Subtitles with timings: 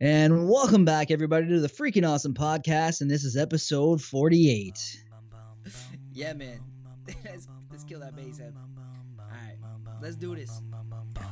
[0.00, 3.00] And welcome back, everybody, to the Freaking Awesome Podcast.
[3.00, 5.04] And this is episode 48.
[6.14, 6.58] Yeah, man.
[7.24, 8.52] let's, let's kill that bass head.
[10.00, 10.62] Let's do this.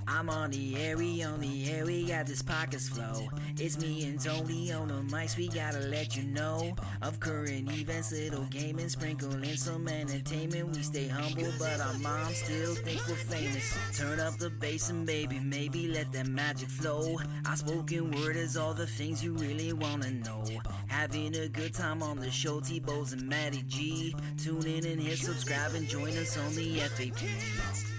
[0.09, 3.29] I'm on the air, we on the air, we got this pockets flow.
[3.59, 8.13] It's me and Tony on the mics, we gotta let you know of current events,
[8.13, 10.75] little gaming, sprinkle in some entertainment.
[10.75, 13.77] We stay humble, but our moms still think we're famous.
[13.97, 17.19] Turn up the bass and baby, maybe let that magic flow.
[17.47, 20.45] Our spoken word is all the things you really wanna know.
[20.89, 24.15] Having a good time on the show, T-Bows and Matty G.
[24.39, 27.96] Tune in and hit subscribe and join us on the FAP.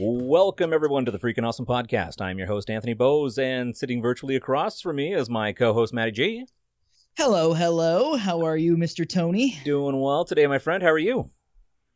[0.00, 2.20] Welcome, everyone, to the Freaking Awesome Podcast.
[2.20, 5.92] I'm your host, Anthony Bose, and sitting virtually across from me is my co host,
[5.92, 6.46] Maddie G.
[7.16, 8.16] Hello, hello.
[8.16, 9.08] How are you, Mr.
[9.08, 9.58] Tony?
[9.64, 10.84] Doing well today, my friend.
[10.84, 11.30] How are you?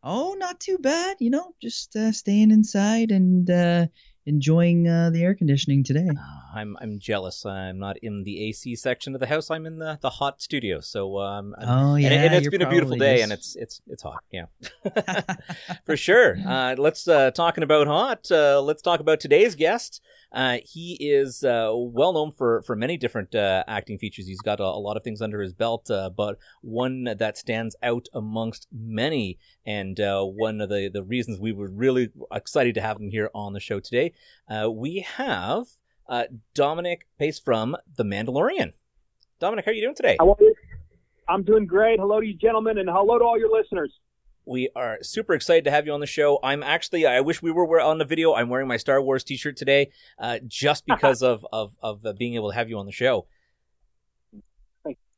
[0.02, 1.18] Oh, not too bad.
[1.20, 3.86] You know, just uh, staying inside and uh,
[4.26, 6.08] enjoying uh, the air conditioning today.
[6.54, 7.44] I'm I'm jealous.
[7.46, 9.50] I'm not in the AC section of the house.
[9.50, 10.80] I'm in the, the hot studio.
[10.80, 12.08] So um, Oh, yeah.
[12.10, 14.22] and, and it's been a beautiful day, just- and it's it's it's hot.
[14.30, 14.46] Yeah,
[15.84, 16.36] for sure.
[16.46, 18.30] Uh, let's uh, talking about hot.
[18.30, 20.00] Uh, let's talk about today's guest.
[20.32, 24.26] Uh, he is uh, well known for for many different uh, acting features.
[24.26, 27.76] He's got a, a lot of things under his belt, uh, but one that stands
[27.82, 32.80] out amongst many, and uh, one of the the reasons we were really excited to
[32.80, 34.12] have him here on the show today.
[34.48, 35.66] Uh, we have
[36.54, 38.72] Dominic Pace from The Mandalorian.
[39.38, 40.16] Dominic, how are you doing today?
[41.28, 41.98] I'm doing great.
[41.98, 43.92] Hello to you, gentlemen, and hello to all your listeners.
[44.44, 46.38] We are super excited to have you on the show.
[46.42, 48.34] I'm actually, I wish we were on the video.
[48.34, 52.34] I'm wearing my Star Wars T-shirt today, uh, just because of of of uh, being
[52.34, 53.26] able to have you on the show.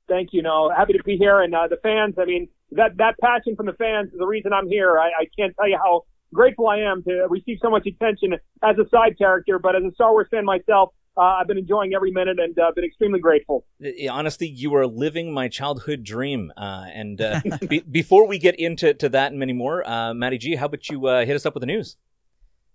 [0.07, 0.43] Thank you.
[0.43, 2.17] No, happy to be here, and uh, the fans.
[2.19, 4.99] I mean, that that passion from the fans is the reason I'm here.
[4.99, 8.77] I, I can't tell you how grateful I am to receive so much attention as
[8.79, 12.11] a side character, but as a Star Wars fan myself, uh, I've been enjoying every
[12.11, 13.65] minute and uh, been extremely grateful.
[13.85, 16.53] Uh, Honestly, you are living my childhood dream.
[16.57, 20.39] Uh, and uh, be- before we get into to that and many more, uh, Matty
[20.39, 21.97] G, how about you uh, hit us up with the news?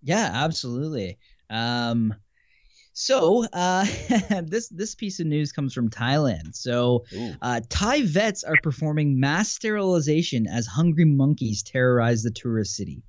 [0.01, 1.17] Yeah, absolutely.
[1.49, 2.13] Um,
[2.93, 3.85] so uh,
[4.43, 6.55] this this piece of news comes from Thailand.
[6.55, 7.05] So
[7.41, 13.03] uh, Thai vets are performing mass sterilization as hungry monkeys terrorize the tourist city.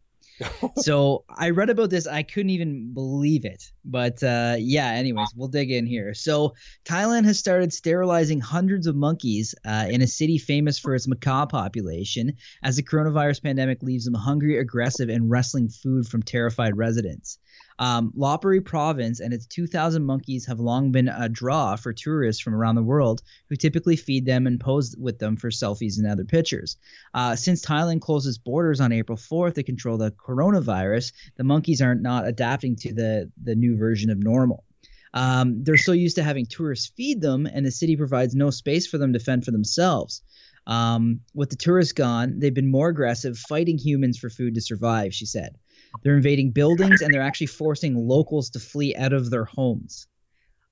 [0.77, 2.07] so I read about this.
[2.07, 3.71] I couldn't even believe it.
[3.85, 6.15] But uh, yeah, anyways, we'll dig in here.
[6.15, 11.07] So Thailand has started sterilizing hundreds of monkeys uh, in a city famous for its
[11.07, 16.77] macaque population as the coronavirus pandemic leaves them hungry, aggressive, and wrestling food from terrified
[16.77, 17.39] residents.
[17.81, 22.55] Um, Lopburi province and its 2,000 monkeys have long been a draw for tourists from
[22.55, 26.27] around the world who typically feed them and pose with them for selfies and other
[26.27, 26.77] pictures.
[27.15, 31.81] Uh, since Thailand closed its borders on April 4th to control the coronavirus, the monkeys
[31.81, 34.63] are not adapting to the, the new version of normal.
[35.15, 38.87] Um, they're so used to having tourists feed them, and the city provides no space
[38.87, 40.23] for them to fend for themselves.
[40.67, 45.15] Um, with the tourists gone, they've been more aggressive, fighting humans for food to survive,
[45.15, 45.57] she said.
[46.03, 50.07] They're invading buildings and they're actually forcing locals to flee out of their homes.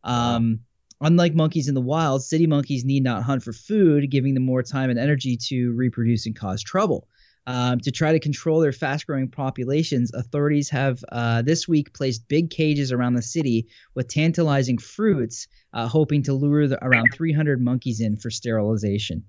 [0.04, 0.60] Um,
[1.00, 4.62] unlike monkeys in the wild, city monkeys need not hunt for food, giving them more
[4.62, 7.08] time and energy to reproduce and cause trouble.
[7.46, 12.28] Um, to try to control their fast growing populations, authorities have uh, this week placed
[12.28, 17.58] big cages around the city with tantalizing fruits, uh, hoping to lure the, around 300
[17.58, 19.24] monkeys in for sterilization.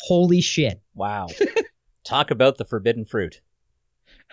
[0.00, 0.82] Holy shit.
[0.96, 1.28] Wow,
[2.04, 3.40] talk about the forbidden fruit.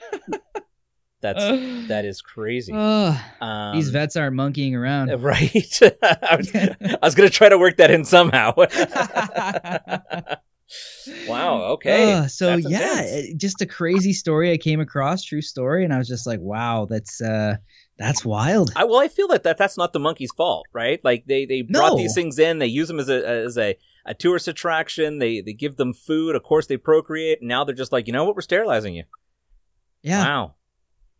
[1.22, 1.40] That's
[1.88, 2.72] that is crazy.
[2.76, 5.10] Ugh, Um, these vets aren't monkeying around.
[5.20, 5.80] Right.
[5.82, 8.54] I was, I was going to try to work that in somehow.
[11.28, 11.62] wow.
[11.74, 12.14] Okay.
[12.14, 15.94] Uh, so That's yeah, it- just a crazy story I came across, true story, and
[15.94, 17.56] I was just like, wow, that's uh,
[17.98, 18.72] that's wild.
[18.76, 21.00] I, well, I feel that, that that's not the monkey's fault, right?
[21.04, 21.98] Like they, they brought No.
[21.98, 23.76] these things in, they use them as a as a,
[24.06, 25.20] a tourist attraction.
[25.20, 26.36] They they give them food.
[26.36, 27.40] Of course, they procreate.
[27.42, 28.36] And now they're just like, you know what?
[28.36, 29.04] We're sterilizing you.
[30.08, 30.56] Yeah, Wow.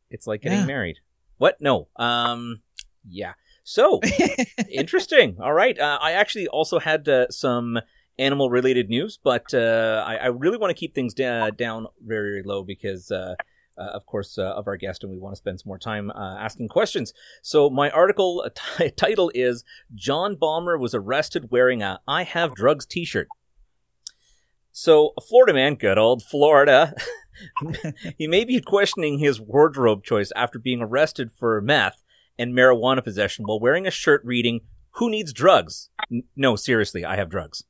[0.10, 0.66] It's like getting Yeah.
[0.66, 0.98] married.
[1.38, 1.58] What?
[1.62, 1.88] No.
[1.98, 2.62] Um.
[3.08, 3.34] Yeah.
[3.64, 4.00] So
[4.72, 5.38] interesting.
[5.42, 5.78] All right.
[5.78, 7.80] Uh, I actually also had uh, some
[8.18, 12.30] animal related news, but uh, I, I really want to keep things da- down very,
[12.32, 13.36] very low because, uh,
[13.78, 16.10] uh, of course, uh, of our guest, and we want to spend some more time
[16.12, 17.14] uh, asking questions.
[17.44, 19.64] So my article t- title is
[19.94, 23.28] John Balmer was arrested wearing a "I Have Drugs" T-shirt.
[24.72, 26.94] So a Florida man, good old Florida.
[28.18, 32.04] he may be questioning his wardrobe choice after being arrested for meth
[32.38, 34.62] and marijuana possession while wearing a shirt reading
[34.92, 37.64] "Who needs drugs?" N- no, seriously, I have drugs.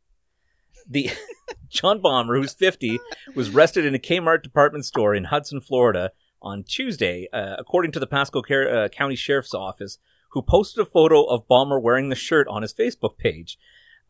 [0.90, 1.12] The
[1.69, 3.00] John Balmer, who's 50,
[3.36, 6.12] was arrested in a Kmart department store in Hudson, Florida,
[6.42, 9.98] on Tuesday, uh, according to the Pasco uh, County Sheriff's Office,
[10.31, 13.58] who posted a photo of Balmer wearing the shirt on his Facebook page.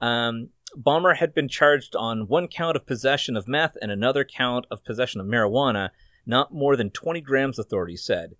[0.02, 4.66] Um, Balmer had been charged on one count of possession of meth and another count
[4.70, 5.90] of possession of marijuana,
[6.26, 8.36] not more than 20 grams, authorities said.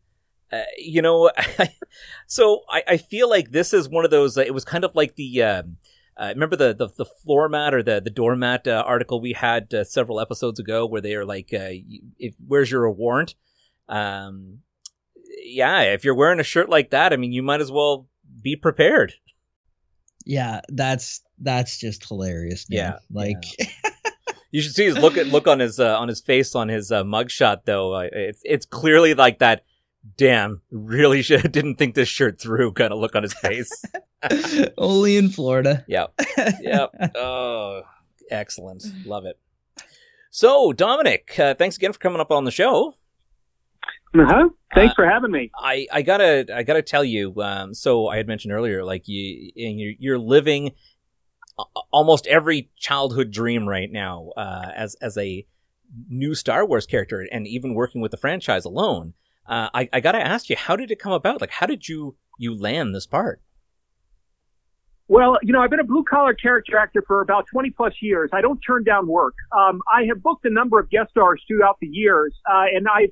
[0.52, 1.30] Uh, you know,
[2.28, 4.38] so I, I, feel like this is one of those.
[4.38, 5.44] Uh, it was kind of like the.
[5.44, 5.78] Um,
[6.16, 9.72] uh, remember the, the, the floor mat or the the doormat uh, article we had
[9.74, 11.70] uh, several episodes ago, where they are like, uh,
[12.18, 13.36] if, "Where's your warrant?"
[13.90, 14.60] Um,
[15.44, 18.08] yeah, if you're wearing a shirt like that, I mean, you might as well
[18.42, 19.16] be prepared.
[20.28, 22.70] Yeah, that's that's just hilarious.
[22.70, 22.78] Man.
[22.78, 23.44] Yeah, like.
[23.58, 23.92] Yeah.
[24.52, 26.92] you should see his look at look on his uh, on his face on his
[26.92, 27.98] mugshot though.
[28.00, 29.64] it's it's clearly like that
[30.16, 33.72] damn, really should didn't think this shirt through kind of look on his face.
[34.78, 35.84] Only in Florida.
[35.88, 36.08] Yeah.
[36.38, 37.16] Yep.
[37.16, 37.82] Oh,
[38.32, 38.86] excellent.
[39.06, 39.40] Love it.
[40.30, 42.94] So, Dominic, uh, thanks again for coming up on the show.
[44.20, 44.50] Uh-huh.
[44.74, 45.52] Thanks uh, for having me.
[45.58, 47.34] I, I gotta I gotta tell you.
[47.42, 50.72] Um, so I had mentioned earlier, like you you're, you're living
[51.92, 55.46] almost every childhood dream right now uh, as as a
[56.10, 59.14] new Star Wars character, and even working with the franchise alone.
[59.48, 61.40] Uh, I, I got to ask you, how did it come about?
[61.40, 63.42] Like, how did you you land this part?
[65.10, 68.30] Well, you know, I've been a blue collar character actor for about 20 plus years.
[68.34, 69.36] I don't turn down work.
[69.58, 73.08] Um, I have booked a number of guest stars throughout the years, uh, and I,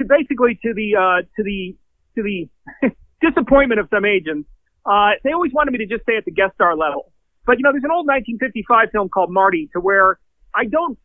[0.00, 1.76] to basically to the uh, to the
[2.16, 2.48] to the
[3.20, 4.48] disappointment of some agents,
[4.84, 7.12] uh, they always wanted me to just stay at the guest star level.
[7.46, 10.18] But you know, there's an old 1955 film called Marty, to where
[10.54, 10.98] I don't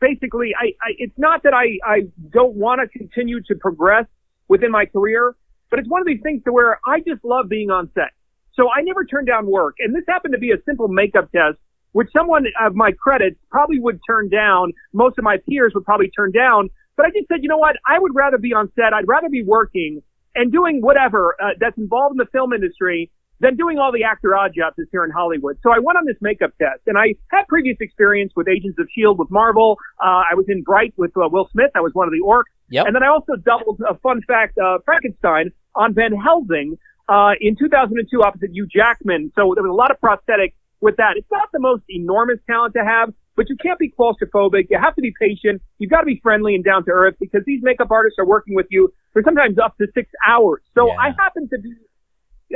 [0.00, 2.00] basically, I, I it's not that I, I
[2.30, 4.06] don't want to continue to progress
[4.48, 5.36] within my career,
[5.70, 8.10] but it's one of these things to where I just love being on set.
[8.54, 9.76] So I never turn down work.
[9.78, 11.58] And this happened to be a simple makeup test,
[11.92, 14.72] which someone of my credits probably would turn down.
[14.92, 16.70] Most of my peers would probably turn down.
[17.00, 17.76] But I just said, you know what?
[17.88, 18.92] I would rather be on set.
[18.92, 20.02] I'd rather be working
[20.34, 23.10] and doing whatever uh, that's involved in the film industry
[23.40, 25.56] than doing all the actor odd jobs here in Hollywood.
[25.62, 28.86] So I went on this makeup test, and I had previous experience with Agents of
[28.94, 29.78] Shield with Marvel.
[29.98, 31.70] Uh, I was in Bright with uh, Will Smith.
[31.74, 32.52] I was one of the orcs.
[32.68, 32.88] Yep.
[32.88, 36.76] And then I also doubled a fun fact, uh, Frankenstein on Van Helsing
[37.08, 39.32] uh, in 2002 opposite Hugh Jackman.
[39.36, 41.14] So there was a lot of prosthetic with that.
[41.16, 44.66] It's not the most enormous talent to have, but you can't be claustrophobic.
[44.70, 45.62] You have to be patient.
[45.78, 48.54] You've got to be friendly and down to earth because these makeup artists are working
[48.54, 50.62] with you for sometimes up to six hours.
[50.74, 50.98] So yeah.
[50.98, 51.74] I happen to be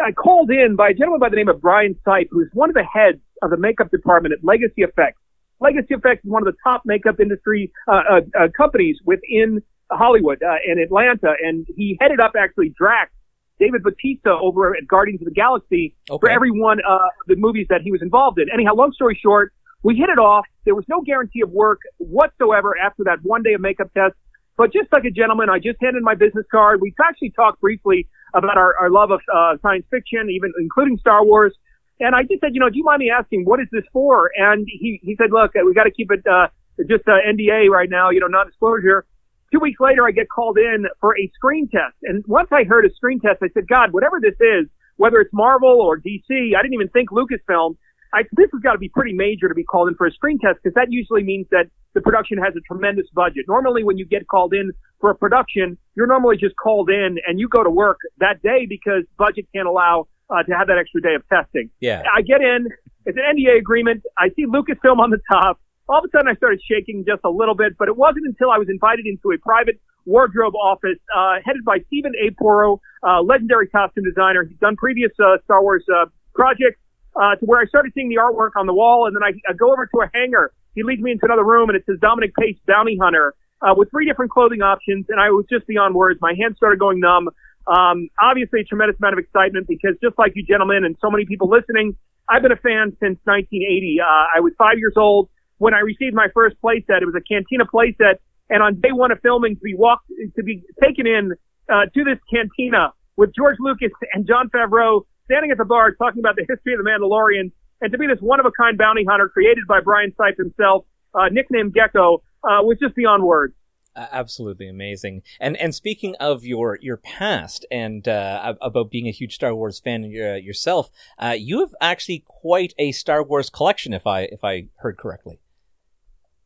[0.03, 2.75] I called in by a gentleman by the name of Brian Sipe, who's one of
[2.75, 5.21] the heads of the makeup department at Legacy Effects.
[5.61, 10.43] Legacy Effects is one of the top makeup industry uh, uh, uh, companies within Hollywood
[10.43, 13.13] uh, and Atlanta, and he headed up actually Drax,
[13.59, 16.21] David Bautista over at Guardians of the Galaxy okay.
[16.21, 18.47] for every one uh, the movies that he was involved in.
[18.53, 19.53] Anyhow, long story short,
[19.83, 20.47] we hit it off.
[20.65, 24.15] There was no guarantee of work whatsoever after that one day of makeup test.
[24.57, 26.81] But just like a gentleman, I just handed my business card.
[26.81, 31.25] We actually talked briefly about our, our love of uh, science fiction, even including Star
[31.25, 31.55] Wars.
[32.01, 34.31] And I just said, you know, do you mind me asking what is this for?
[34.37, 36.49] And he he said, look, we got to keep it uh,
[36.89, 39.07] just uh, NDA right now, you know, non-disclosure.
[39.55, 42.85] Two weeks later, I get called in for a screen test, and once I heard
[42.85, 44.67] a screen test, I said, God, whatever this is,
[44.97, 47.77] whether it's Marvel or DC, I didn't even think Lucasfilm.
[48.13, 50.41] I, this has got to be pretty major to be called in for a screen
[50.41, 53.45] test because that usually means that the production has a tremendous budget.
[53.47, 57.39] Normally, when you get called in for a production, you're normally just called in and
[57.39, 61.01] you go to work that day because budget can't allow uh, to have that extra
[61.01, 61.71] day of testing.
[61.81, 62.03] Yeah.
[62.13, 62.69] I get in.
[63.07, 64.03] It's an NDA agreement.
[64.19, 65.61] I see Lucasfilm on the top.
[65.89, 68.51] All of a sudden, I started shaking just a little bit, but it wasn't until
[68.51, 72.31] I was invited into a private wardrobe office uh, headed by Stephen A.
[72.41, 74.45] Porro, uh, legendary costume designer.
[74.45, 76.81] He's done previous uh, Star Wars uh, projects
[77.17, 79.53] uh, to where I started seeing the artwork on the wall, and then I, I
[79.53, 80.53] go over to a hanger.
[80.75, 83.91] He leads me into another room, and it says Dominic Pace Bounty Hunter uh, with
[83.91, 86.19] three different clothing options, and I was just beyond words.
[86.21, 87.29] My hands started going numb.
[87.67, 91.25] Um, obviously, a tremendous amount of excitement because just like you gentlemen and so many
[91.25, 91.97] people listening,
[92.29, 94.01] I've been a fan since 1980.
[94.01, 97.03] Uh, I was five years old when I received my first playset.
[97.03, 98.19] It was a Cantina playset,
[98.51, 101.33] and on day one of filming, to be walked to be taken in
[101.73, 106.21] uh, to this Cantina with George Lucas and Jon Favreau standing at the bar talking
[106.21, 109.05] about the history of the Mandalorian, and to be this one of a kind bounty
[109.09, 110.85] hunter created by Brian Sipe himself,
[111.15, 113.55] uh, nicknamed Gecko, uh, was just beyond words.
[113.97, 115.23] Absolutely amazing.
[115.39, 119.79] And and speaking of your your past and uh, about being a huge Star Wars
[119.79, 124.43] fan uh, yourself, uh, you have actually quite a Star Wars collection, if I if
[124.43, 125.41] I heard correctly.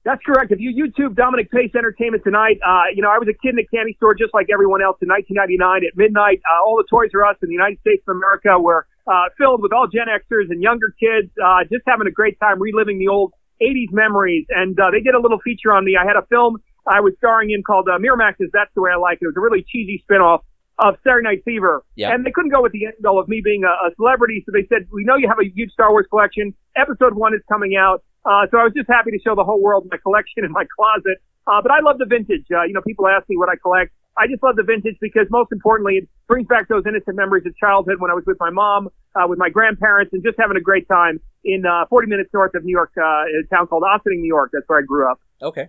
[0.05, 0.53] That's correct.
[0.53, 3.59] If you YouTube Dominic Pace Entertainment tonight, uh, you know I was a kid in
[3.59, 6.41] a candy store just like everyone else in 1999 at midnight.
[6.47, 9.61] Uh, all the Toys R Us in the United States of America were uh, filled
[9.63, 13.09] with all Gen Xers and younger kids, uh, just having a great time reliving the
[13.09, 14.47] old 80s memories.
[14.51, 15.97] And uh, they did a little feature on me.
[15.99, 18.97] I had a film I was starring in called uh, Miramax's That's the Way I
[18.97, 19.25] Like It.
[19.25, 20.41] It was a really cheesy spinoff
[20.79, 21.85] of Saturday Night Fever.
[21.97, 22.13] Yeah.
[22.13, 24.67] And they couldn't go with the angle of me being a, a celebrity, so they
[24.69, 26.55] said, we know you have a huge Star Wars collection.
[26.77, 28.05] Episode one is coming out.
[28.25, 30.65] Uh, so I was just happy to show the whole world my collection in my
[30.77, 31.19] closet.
[31.47, 32.45] Uh, but I love the vintage.
[32.53, 33.93] Uh, you know, people ask me what I collect.
[34.19, 37.57] I just love the vintage because most importantly, it brings back those innocent memories of
[37.57, 40.61] childhood when I was with my mom, uh, with my grandparents, and just having a
[40.61, 44.21] great time in uh, 40 minutes north of New York, uh, a town called Ossining,
[44.21, 44.51] New York.
[44.53, 45.21] That's where I grew up.
[45.41, 45.69] Okay.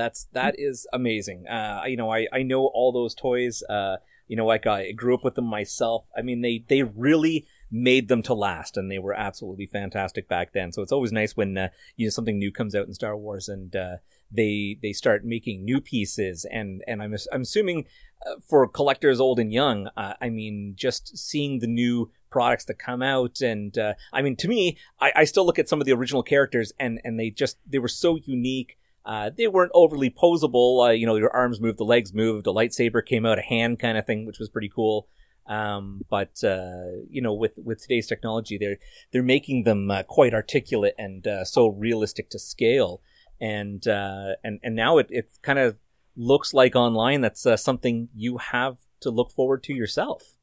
[0.00, 1.46] That's that is amazing.
[1.46, 3.62] Uh, you know, I I know all those toys.
[3.68, 3.96] Uh,
[4.28, 6.06] you know, like I grew up with them myself.
[6.16, 10.54] I mean, they they really made them to last, and they were absolutely fantastic back
[10.54, 10.72] then.
[10.72, 13.46] So it's always nice when uh, you know something new comes out in Star Wars,
[13.48, 13.96] and uh,
[14.32, 16.46] they they start making new pieces.
[16.50, 17.84] And and I'm I'm assuming
[18.26, 22.78] uh, for collectors old and young, uh, I mean, just seeing the new products that
[22.78, 25.86] come out, and uh, I mean, to me, I, I still look at some of
[25.86, 28.78] the original characters, and and they just they were so unique.
[29.04, 30.86] Uh, they weren't overly posable.
[30.88, 33.78] Uh, you know, your arms moved, the legs moved, a lightsaber came out, a hand
[33.78, 35.08] kind of thing, which was pretty cool.
[35.46, 38.78] Um, but uh, you know, with with today's technology, they're
[39.10, 43.00] they're making them uh, quite articulate and uh, so realistic to scale.
[43.40, 45.76] And uh, and and now it it kind of
[46.16, 50.36] looks like online that's something you have to look forward to yourself.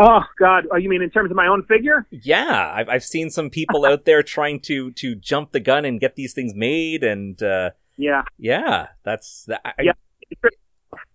[0.00, 0.66] Oh God!
[0.70, 2.06] Oh, you mean in terms of my own figure?
[2.10, 5.98] Yeah, I've I've seen some people out there trying to to jump the gun and
[5.98, 8.22] get these things made, and uh, Yeah.
[8.38, 9.60] yeah, that's that.
[9.64, 9.92] I, Yeah.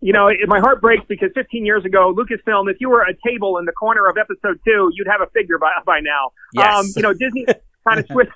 [0.02, 3.14] You know, it, my heart breaks because 15 years ago, Lucasfilm, if you were a
[3.26, 6.32] table in the corner of episode two, you'd have a figure by, by now.
[6.54, 6.76] Yes.
[6.76, 7.46] Um, you know, Disney
[7.88, 8.32] kind of switched,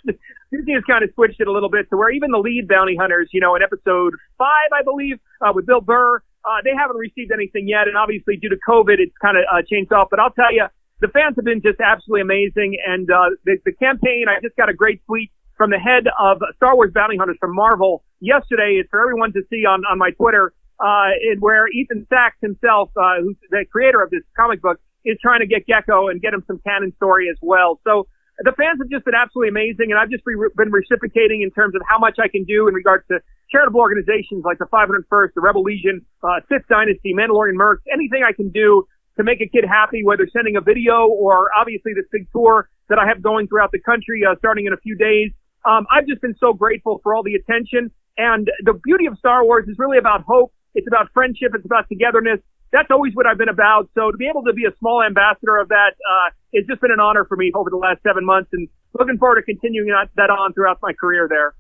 [0.52, 2.96] Disney has kind of switched it a little bit to where even the lead bounty
[2.96, 6.98] hunters, you know, in episode five, I believe, uh, with Bill Burr, uh, they haven't
[6.98, 7.88] received anything yet.
[7.88, 10.08] And obviously due to COVID, it's kind of, uh, changed off.
[10.10, 10.66] But I'll tell you,
[11.02, 12.78] the fans have been just absolutely amazing.
[12.88, 16.40] And, uh, the, the campaign, I just got a great tweet from the head of
[16.56, 18.80] Star Wars bounty hunters from Marvel yesterday.
[18.80, 23.22] It's for everyone to see on, on my Twitter uh, where Ethan Sacks himself, uh,
[23.22, 26.44] who's the creator of this comic book, is trying to get Gecko and get him
[26.48, 27.80] some canon story as well.
[27.84, 28.08] So
[28.40, 31.74] the fans have just been absolutely amazing, and I've just re- been reciprocating in terms
[31.76, 33.20] of how much I can do in regards to
[33.52, 38.34] charitable organizations like the 501st, the Rebel Legion, uh, Sith Dynasty, Mandalorian Mercs, anything I
[38.34, 38.88] can do
[39.18, 43.00] to make a kid happy, whether sending a video or obviously this big tour that
[43.00, 45.32] I have going throughout the country, uh, starting in a few days.
[45.66, 47.92] Um, I've just been so grateful for all the attention.
[48.18, 50.54] And the beauty of Star Wars is really about hope.
[50.76, 51.52] It's about friendship.
[51.54, 52.40] It's about togetherness.
[52.72, 53.90] That's always what I've been about.
[53.96, 56.92] So to be able to be a small ambassador of that, uh, it's just been
[56.92, 60.10] an honor for me over the last seven months and looking forward to continuing that,
[60.16, 61.54] that on throughout my career there.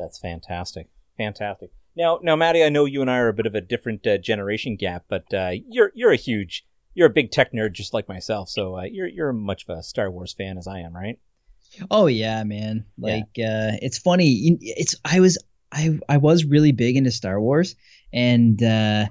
[0.00, 0.88] That's fantastic.
[1.18, 1.70] Fantastic.
[1.96, 4.16] Now, now, Maddie, I know you and I are a bit of a different uh,
[4.18, 6.64] generation gap, but uh, you're you're a huge,
[6.94, 8.48] you're a big tech nerd just like myself.
[8.48, 11.18] So uh, you're you're much of a Star Wars fan as I am, right?
[11.90, 12.84] Oh yeah, man.
[12.98, 14.58] Like uh it's funny.
[14.60, 15.38] It's I was
[15.72, 17.76] I I was really big into Star Wars
[18.12, 19.06] and uh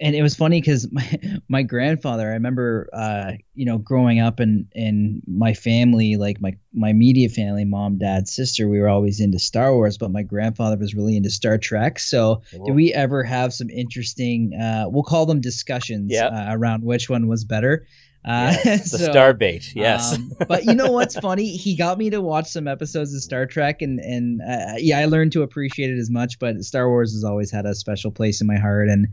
[0.00, 4.40] and it was funny cuz my my grandfather, I remember uh you know growing up
[4.40, 9.20] and and my family like my my immediate family, mom, dad, sister, we were always
[9.20, 11.98] into Star Wars, but my grandfather was really into Star Trek.
[11.98, 16.32] So did we ever have some interesting uh we'll call them discussions Yep.
[16.32, 17.86] uh, around which one was better.
[18.24, 20.14] Uh Yes, the so- star bait, yes.
[20.16, 21.56] um, but you know what's funny?
[21.56, 25.04] He got me to watch some episodes of Star Trek, and and uh, yeah, I
[25.06, 26.38] learned to appreciate it as much.
[26.40, 29.06] But Star Wars has always had a special place in my heart, and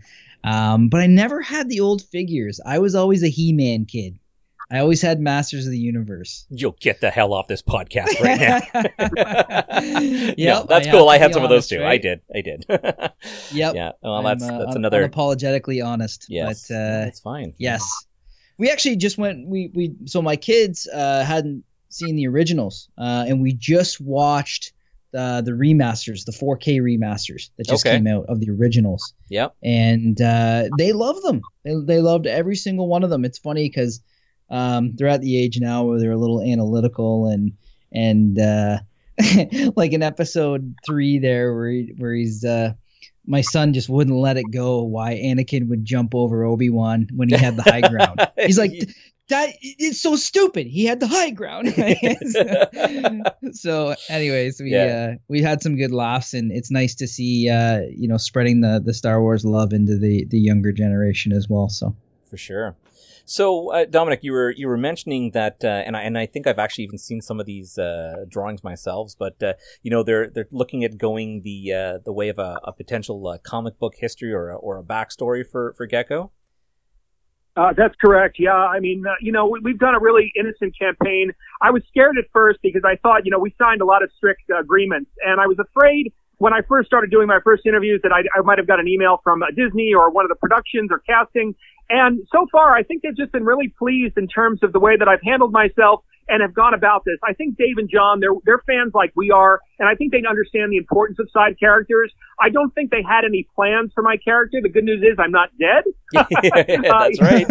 [0.46, 2.60] um, but I never had the old figures.
[2.66, 4.20] I was always a He-Man kid.
[4.72, 6.48] I always had Masters of the Universe.
[6.50, 8.62] You'll get the hell off this podcast right now.
[10.38, 11.10] Yep, no, that's I cool.
[11.10, 11.84] I had some of those honest, too.
[11.86, 12.22] I did.
[12.34, 12.66] I did.
[13.52, 13.76] Yep.
[13.76, 13.92] Yeah.
[14.02, 15.08] Well, that's uh, that's un- another.
[15.08, 16.26] unapologetically honest.
[16.30, 16.68] yes.
[16.68, 17.54] But uh, that's fine.
[17.58, 18.06] Yes.
[18.58, 23.26] We actually just went we we so my kids uh hadn't seen the originals uh
[23.28, 24.74] and we just watched
[25.16, 27.96] uh, the remasters, the 4K remasters that just Okay.
[27.98, 29.14] came out of the originals.
[29.30, 29.56] Yep.
[29.64, 31.42] And uh they love them.
[31.64, 33.24] They they loved every single one of them.
[33.26, 34.02] It's funny cuz
[34.50, 37.54] um they're at the age now where they're a little analytical and
[37.92, 38.80] and uh
[39.76, 42.74] like in episode 3 there where he, where he's uh
[43.26, 47.36] my son just wouldn't let it go why Anakin would jump over Obi-Wan when he
[47.36, 48.20] had the high ground.
[48.40, 48.72] He's like
[49.30, 50.68] that it's so stupid.
[50.68, 51.74] He had the high ground.
[53.54, 55.14] so anyways, we Yeah.
[55.14, 58.62] uh we had some good laughs and it's nice to see uh you know spreading
[58.62, 61.70] the the Star Wars love into the the younger generation as well.
[61.70, 61.96] So
[62.30, 62.76] for sure.
[63.28, 66.46] So, uh, Dominic, you were you were mentioning that, uh, and I and I think
[66.46, 69.14] I've actually even seen some of these uh, drawings myself.
[69.18, 72.60] But uh, you know, they're they're looking at going the uh, the way of a,
[72.64, 76.32] a potential uh, comic book history or a, or a backstory for for Gecko.
[77.56, 78.36] Uh, that's correct.
[78.38, 81.32] Yeah, I mean, uh, you know, we, we've done a really innocent campaign.
[81.62, 84.12] I was scared at first because I thought, you know, we signed a lot of
[84.18, 88.02] strict uh, agreements, and I was afraid when I first started doing my first interviews
[88.04, 90.36] that I, I might have got an email from uh, Disney or one of the
[90.36, 91.56] productions or casting.
[91.90, 94.98] And so far, I think they've just been really pleased in terms of the way
[94.98, 97.18] that I've handled myself and have gone about this.
[97.24, 100.24] I think Dave and John, they're, they're fans like we are, and I think they
[100.28, 102.12] understand the importance of side characters.
[102.40, 104.60] I don't think they had any plans for my character.
[104.62, 105.84] The good news is I'm not dead.
[106.14, 107.48] That's uh, right.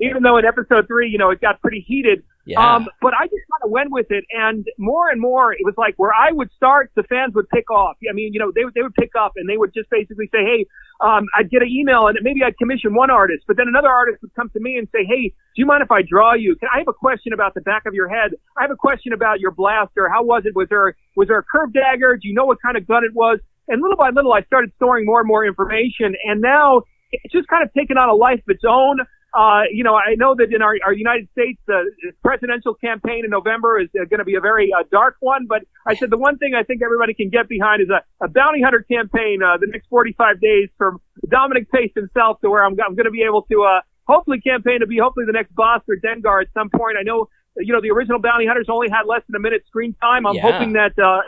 [0.00, 2.22] Even though in episode three, you know, it got pretty heated.
[2.44, 2.74] Yeah.
[2.74, 5.74] Um, but I just kind of went with it, and more and more, it was
[5.76, 7.96] like where I would start, the fans would pick off.
[8.08, 10.28] I mean, you know, they would they would pick up, and they would just basically
[10.32, 10.66] say, "Hey,
[11.00, 14.22] um, I'd get an email, and maybe I'd commission one artist, but then another artist
[14.22, 16.56] would come to me and say, "Hey, do you mind if I draw you?
[16.56, 18.32] Can I have a question about the back of your head?
[18.58, 20.08] I have a question about your blaster.
[20.08, 20.56] How was it?
[20.56, 22.16] Was there was there a curved dagger?
[22.16, 24.72] Do you know what kind of gun it was?" And little by little, I started
[24.76, 26.82] storing more and more information, and now
[27.12, 28.98] it's just kind of taken on a life of its own.
[29.34, 31.84] Uh, you know, I know that in our, our United States, the
[32.22, 35.46] presidential campaign in November is uh, going to be a very uh, dark one.
[35.48, 38.28] But I said the one thing I think everybody can get behind is a, a
[38.28, 42.72] bounty hunter campaign uh, the next 45 days from Dominic Pace himself to where I'm,
[42.84, 45.80] I'm going to be able to uh, hopefully campaign to be hopefully the next boss
[45.86, 46.96] for Dengar at some point.
[47.00, 49.94] I know, you know, the original bounty hunters only had less than a minute screen
[50.02, 50.26] time.
[50.26, 50.42] I'm Yeah.
[50.52, 50.92] hoping that.
[50.98, 51.20] Uh,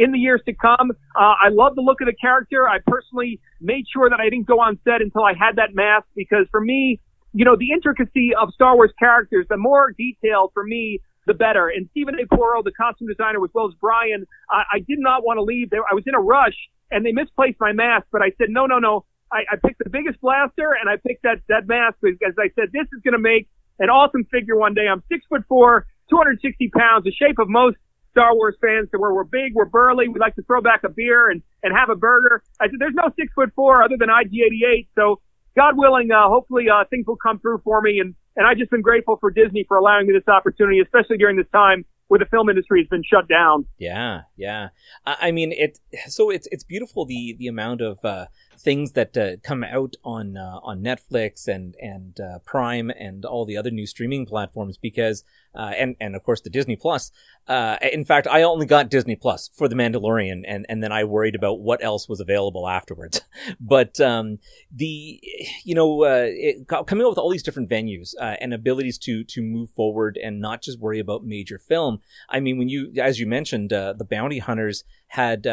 [0.00, 0.92] in the years to come.
[1.18, 2.68] Uh, I love the look of the character.
[2.68, 6.06] I personally made sure that I didn't go on set until I had that mask
[6.14, 7.00] because for me,
[7.32, 11.68] you know, the intricacy of Star Wars characters, the more detailed for me, the better.
[11.68, 12.26] And Stephen A.
[12.34, 15.70] Porro, the costume designer, as well as Brian, I, I did not want to leave.
[15.72, 16.56] I was in a rush
[16.90, 19.04] and they misplaced my mask, but I said, no, no, no.
[19.30, 22.72] I, I picked the biggest blaster and I picked that, that mask because I said,
[22.72, 23.46] this is going to make
[23.78, 24.88] an awesome figure one day.
[24.90, 27.76] I'm six foot four, 260 pounds, the shape of most
[28.10, 30.88] Star Wars fans to where we're big, we're burly, we like to throw back a
[30.88, 32.42] beer and, and have a burger.
[32.58, 34.88] I said, there's no six foot four other than IG88.
[34.96, 35.20] So
[35.58, 37.98] God willing, uh, hopefully, uh, things will come through for me.
[37.98, 41.36] And, and I've just been grateful for Disney for allowing me this opportunity, especially during
[41.36, 43.66] this time where the film industry has been shut down.
[43.76, 44.68] Yeah, yeah.
[45.04, 45.80] I, I mean, it.
[46.06, 48.26] So it's it's beautiful the the amount of uh,
[48.58, 53.44] things that uh, come out on uh, on Netflix and and uh, Prime and all
[53.44, 57.10] the other new streaming platforms because uh, and and of course the Disney Plus.
[57.46, 61.04] Uh, in fact, I only got Disney Plus for the Mandalorian, and and then I
[61.04, 63.20] worried about what else was available afterwards.
[63.60, 64.38] but um,
[64.70, 65.20] the
[65.64, 69.42] you know uh, it, coming up with all these different venues and abilities to to
[69.42, 72.00] move forward and not just worry about major film.
[72.28, 75.46] I mean, when you as you mentioned, the bounty hunters had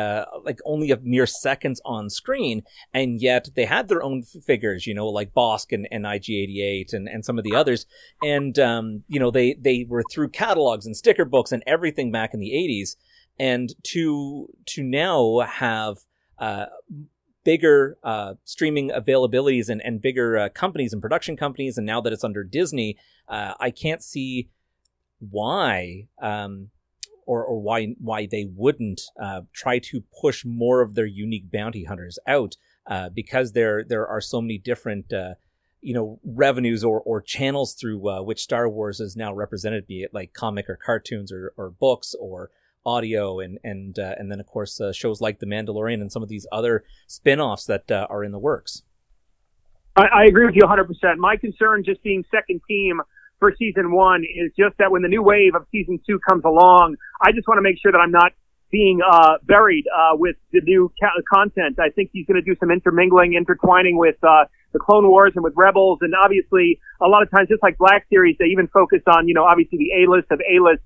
[0.44, 2.64] like only a mere seconds on screen,
[2.96, 7.10] and yet they had their own figures, you know, like Bossk and, and IG88 and,
[7.10, 7.86] and some of the others.
[8.24, 12.34] And, um, you know, they, they were through catalogs and sticker books and everything back
[12.34, 12.96] in the 80s.
[13.38, 16.06] And to, to now have,
[16.40, 16.68] uh,
[17.44, 21.78] bigger, uh, streaming availabilities and, and bigger, uh, companies and production companies.
[21.78, 24.52] And now that it's under Disney, uh, I can't see
[25.20, 26.70] why, um,
[27.26, 31.84] or, or why why they wouldn't uh, try to push more of their unique bounty
[31.84, 32.56] hunters out
[32.88, 35.36] uh, because there there are so many different uh,
[35.82, 40.04] you know revenues or, or channels through uh, which Star Wars is now represented, be
[40.04, 42.52] it like comic or cartoons or, or books or
[42.86, 46.24] audio and and uh, and then of course uh, shows like The Mandalorian and some
[46.24, 48.84] of these other spin-offs that are in the works.
[49.96, 51.18] I, I agree with you 100%.
[51.18, 53.02] My concern just being second team
[53.40, 56.96] for season one is just that when the new wave of season two comes along,
[57.22, 58.34] I just want to make sure that I'm not
[58.72, 61.80] being uh, buried uh, with the new ca- content.
[61.80, 65.44] I think he's going to do some intermingling, intertwining with uh, the Clone Wars and
[65.44, 69.02] with Rebels, and obviously a lot of times, just like Black Series, they even focus
[69.08, 70.84] on you know obviously the A list of A list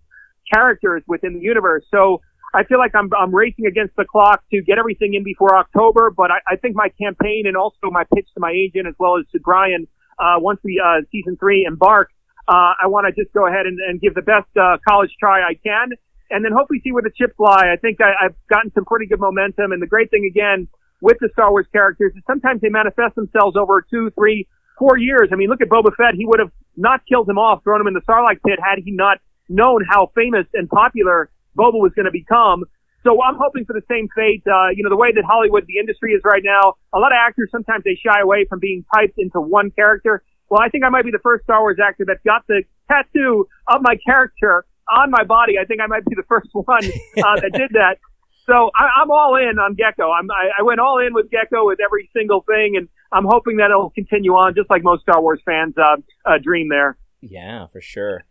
[0.54, 1.84] characters within the universe.
[1.92, 2.22] So
[2.54, 6.12] I feel like I'm I'm racing against the clock to get everything in before October,
[6.16, 9.18] but I, I think my campaign and also my pitch to my agent as well
[9.18, 9.88] as to Brian,
[10.18, 12.10] uh, once we uh, season three embark,
[12.48, 15.42] uh, I want to just go ahead and, and give the best uh, college try
[15.42, 15.92] I can,
[16.30, 17.72] and then hopefully see where the chips lie.
[17.72, 20.68] I think I, I've gotten some pretty good momentum, and the great thing again
[21.02, 25.30] with the Star Wars characters is sometimes they manifest themselves over two, three, four years.
[25.32, 27.88] I mean, look at Boba Fett; he would have not killed him off, thrown him
[27.88, 29.18] in the Sarlacc pit had he not
[29.50, 32.64] known how famous and popular Boba was going to become.
[33.04, 34.44] So I'm hoping for the same fate.
[34.46, 37.18] Uh, you know, the way that Hollywood, the industry is right now, a lot of
[37.20, 40.22] actors sometimes they shy away from being typed into one character.
[40.50, 43.48] Well, I think I might be the first Star Wars actor that got the tattoo
[43.68, 45.58] of my character on my body.
[45.60, 47.98] I think I might be the first one uh, that did that.
[48.46, 50.12] So I, I'm all in on Gecko.
[50.12, 53.58] I'm, I, I went all in with Gecko with every single thing, and I'm hoping
[53.58, 56.98] that it'll continue on, just like most Star Wars fans uh, uh, dream there.
[57.22, 58.24] Yeah, for sure.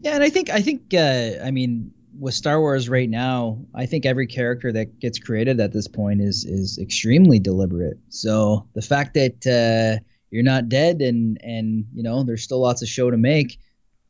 [0.00, 3.86] Yeah, and I think I think uh, I mean with Star Wars right now, I
[3.86, 7.98] think every character that gets created at this point is is extremely deliberate.
[8.10, 12.82] So the fact that uh, you're not dead and and you know there's still lots
[12.82, 13.58] of show to make,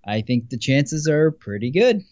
[0.06, 2.02] I think the chances are pretty good.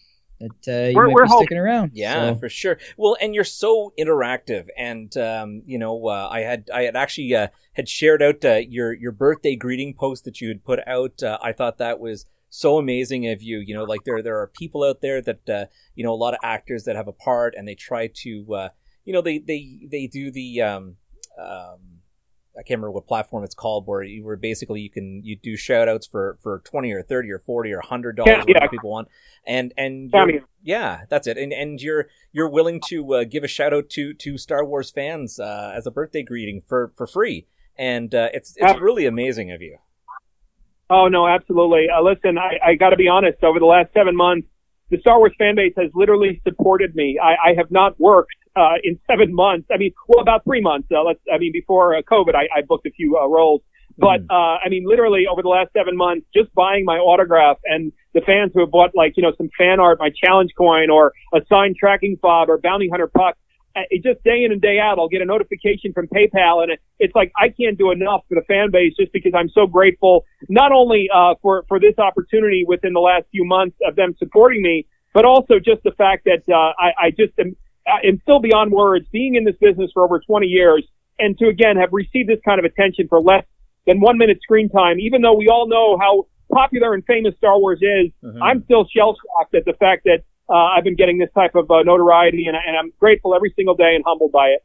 [0.41, 1.47] that uh, you We're- might we're be hoping.
[1.47, 1.91] sticking around.
[1.93, 2.79] Yeah, So- for sure.
[2.97, 7.35] Well, and you're so interactive, and um, you know, uh, I had I had actually
[7.35, 11.23] uh, had shared out uh, your your birthday greeting post that you had put out.
[11.23, 13.59] Uh, I thought that was so amazing of you.
[13.59, 16.33] You know, like there there are people out there that uh, you know a lot
[16.33, 18.69] of actors that have a part, and they try to uh,
[19.05, 20.97] you know they they they do the um,
[21.39, 21.81] um,
[22.61, 25.57] I can't remember what platform it's called where you where basically you can you do
[25.57, 28.55] shout outs for for 20 or 30 or 40 or 100 dollars Yeah, yeah.
[28.55, 29.09] whatever people want
[29.47, 30.11] and and
[30.63, 34.13] yeah that's it and and you're you're willing to uh, give a shout out to
[34.13, 37.47] to Star Wars fans uh, as a birthday greeting for for free
[37.79, 39.79] and uh, it's it's really amazing of you
[40.93, 41.87] Oh no, absolutely.
[41.89, 43.45] Uh, listen, I, I got to be honest.
[43.45, 44.49] Over the last seven months,
[44.91, 47.17] the Star Wars fan base has literally supported me.
[47.23, 49.67] I, I have not worked uh, in seven months.
[49.73, 50.89] I mean, well, about three months.
[50.91, 51.21] Uh, let's.
[51.33, 53.63] I mean, before uh, COVID, I, I booked a few uh, roles.
[53.99, 54.31] But Mhm.
[54.31, 58.21] uh, I mean, literally over the last seven months, just buying my autograph and the
[58.23, 61.41] fans who have bought like you know some fan art, my challenge coin, or a
[61.49, 63.37] signed tracking fob, or bounty hunter puck.
[63.77, 66.73] uh, It just day in and day out, I'll get a notification from PayPal, and
[66.73, 69.67] it, it's like I can't do enough for the fan base just because I'm so
[69.67, 74.15] grateful not only uh, for for this opportunity within the last few months of them
[74.19, 77.57] supporting me, but also just the fact that uh, I, I just am,
[77.91, 80.87] I am still beyond words being in this business for over 20 years,
[81.19, 83.45] and to again have received this kind of attention for less
[83.87, 87.59] than one minute screen time, even though we all know how popular and famous Star
[87.59, 88.11] Wars is.
[88.23, 88.39] Mhm.
[88.43, 91.71] I'm still shell shocked at the fact that uh, I've been getting this type of
[91.71, 94.63] uh, notoriety, and, and I'm grateful every single day and humbled by it.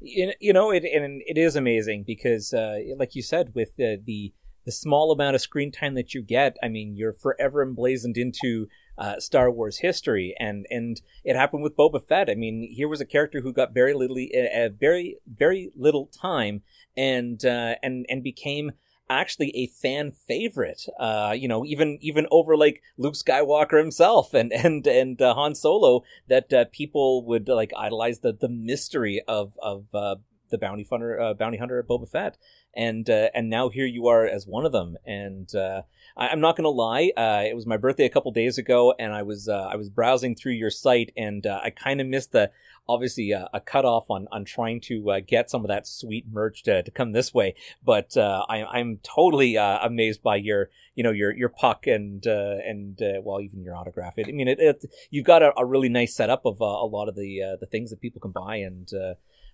[0.00, 4.00] you you know it and it is amazing because uh, like you said with the,
[4.04, 4.32] the
[4.64, 8.68] the small amount of screen time that you get i mean you're forever emblazoned into
[8.98, 12.28] uh, star wars history and and it happened with boba fett.
[12.28, 16.62] I mean here was a character who got very little uh, very very little time
[16.96, 18.72] and uh, and and became
[19.10, 24.52] actually a fan favorite uh you know even even over like luke skywalker himself and
[24.52, 29.58] and and uh, han solo that uh, people would like idolize the the mystery of
[29.62, 30.16] of uh,
[30.50, 32.36] the bounty hunter uh, bounty hunter Boba Fett.
[32.74, 34.96] And uh, and now here you are as one of them.
[35.04, 35.82] And uh,
[36.16, 39.12] I, I'm not gonna lie uh, it was my birthday a couple days ago and
[39.12, 42.32] I was uh, I was browsing through your site and uh, I kind of missed
[42.32, 42.50] the
[42.88, 46.90] obviously a cutoff on on trying to get some of that sweet merch to, to
[46.90, 47.54] come this way.
[47.84, 53.42] But I, I'm totally amazed by your you know your your puck and and well
[53.42, 54.14] even your autograph.
[54.16, 57.08] It, I mean it, it you've got a, a really nice setup of a lot
[57.08, 58.90] of the the things that people can buy and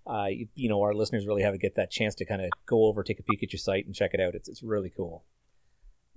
[0.06, 2.50] uh, you, you know our listeners really have to get that chance to kind of
[2.66, 4.90] go over take a peek at your site and check it out it's, it's really
[4.90, 5.24] cool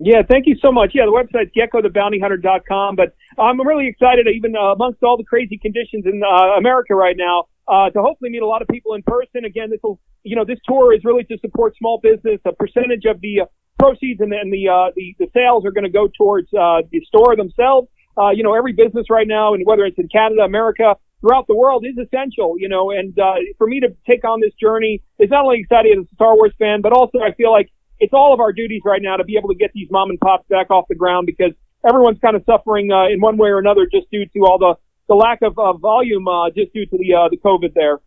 [0.00, 0.92] Yeah, thank you so much.
[0.94, 2.94] Yeah, the website's geckothebountyhunter.com.
[2.94, 7.16] But I'm really excited, even uh, amongst all the crazy conditions in uh, America right
[7.16, 9.44] now, uh, to hopefully meet a lot of people in person.
[9.44, 12.40] Again, this will, you know, this tour is really to support small business.
[12.44, 13.44] A percentage of the uh,
[13.80, 17.00] proceeds and, and the, uh, the the sales are going to go towards uh, the
[17.06, 17.88] store themselves.
[18.34, 21.84] You know, every business right now, and whether it's in Canada, America, throughout the world,
[21.86, 22.58] is essential.
[22.58, 25.94] You know, and uh, for me to take on this journey is not only exciting
[26.00, 28.82] as a Star Wars fan, but also I feel like it's all of our duties
[28.84, 31.26] right now to be able to get these mom and pops back off the ground
[31.26, 31.52] because
[31.86, 34.74] everyone's kind of suffering uh, in one way or another just due to all the
[35.08, 37.98] the lack of, of volume uh, just due to the uh, the COVID there.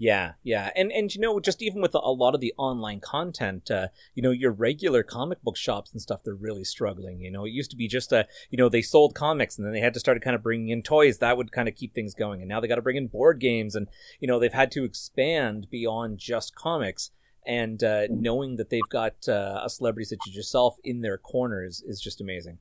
[0.00, 3.70] Yeah, yeah, and and you know, just even with a, lot of the online content,
[3.70, 7.20] uh, you know, your regular comic book shops and stuff, they're really struggling.
[7.20, 9.74] You know, it used to be just a, you know, they sold comics and then
[9.74, 12.14] they had to start kind of bringing in toys that would kind of keep things
[12.14, 13.88] going, and now they got to bring in board games, and
[14.20, 17.10] you know, they've had to expand beyond just comics.
[17.46, 21.82] And uh, knowing that they've got uh, a celebrity such as yourself in their corners
[21.86, 22.58] is just amazing.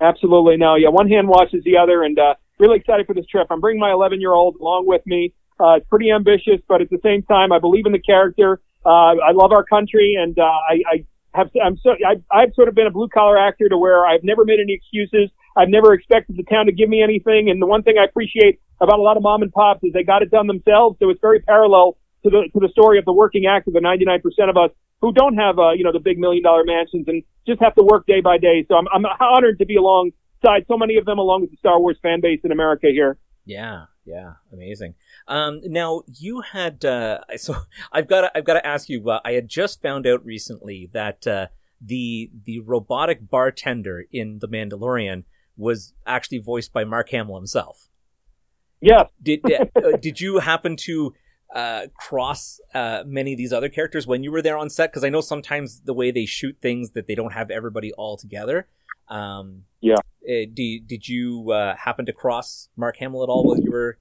[0.00, 0.56] Absolutely.
[0.56, 3.48] No, yeah, one hand washes the other, and uh, really excited for this trip.
[3.50, 5.34] I'm bringing my 11 year old along with me.
[5.60, 8.60] Uh, it's pretty ambitious, but at the same time, I believe in the character.
[8.86, 12.68] Uh, I love our country, and uh, I, I have I'm so I, I've sort
[12.68, 15.30] of been a blue collar actor to where I've never made any excuses.
[15.56, 18.60] I've never expected the town to give me anything, and the one thing I appreciate
[18.80, 20.98] about a lot of mom and pops is they got it done themselves.
[21.00, 24.22] So it's very parallel to the to the story of the working actor, the 99%
[24.48, 27.60] of us who don't have uh, you know the big million dollar mansions and just
[27.60, 28.64] have to work day by day.
[28.68, 31.80] So I'm I'm honored to be alongside so many of them, along with the Star
[31.80, 33.18] Wars fan base in America here.
[33.44, 34.94] Yeah, yeah, amazing.
[35.28, 37.54] Um, now you had uh, so
[37.92, 39.08] I've got to, I've got to ask you.
[39.08, 41.46] Uh, I had just found out recently that uh,
[41.80, 45.24] the the robotic bartender in The Mandalorian
[45.56, 47.88] was actually voiced by Mark Hamill himself.
[48.80, 49.04] Yeah.
[49.22, 49.42] Did
[49.76, 51.14] uh, did you happen to
[51.54, 54.90] uh, cross uh, many of these other characters when you were there on set?
[54.90, 58.16] Because I know sometimes the way they shoot things that they don't have everybody all
[58.16, 58.66] together.
[59.08, 59.96] Um, Yeah.
[59.96, 63.98] uh, did did you uh, happen to cross Mark Hamill at all while you were?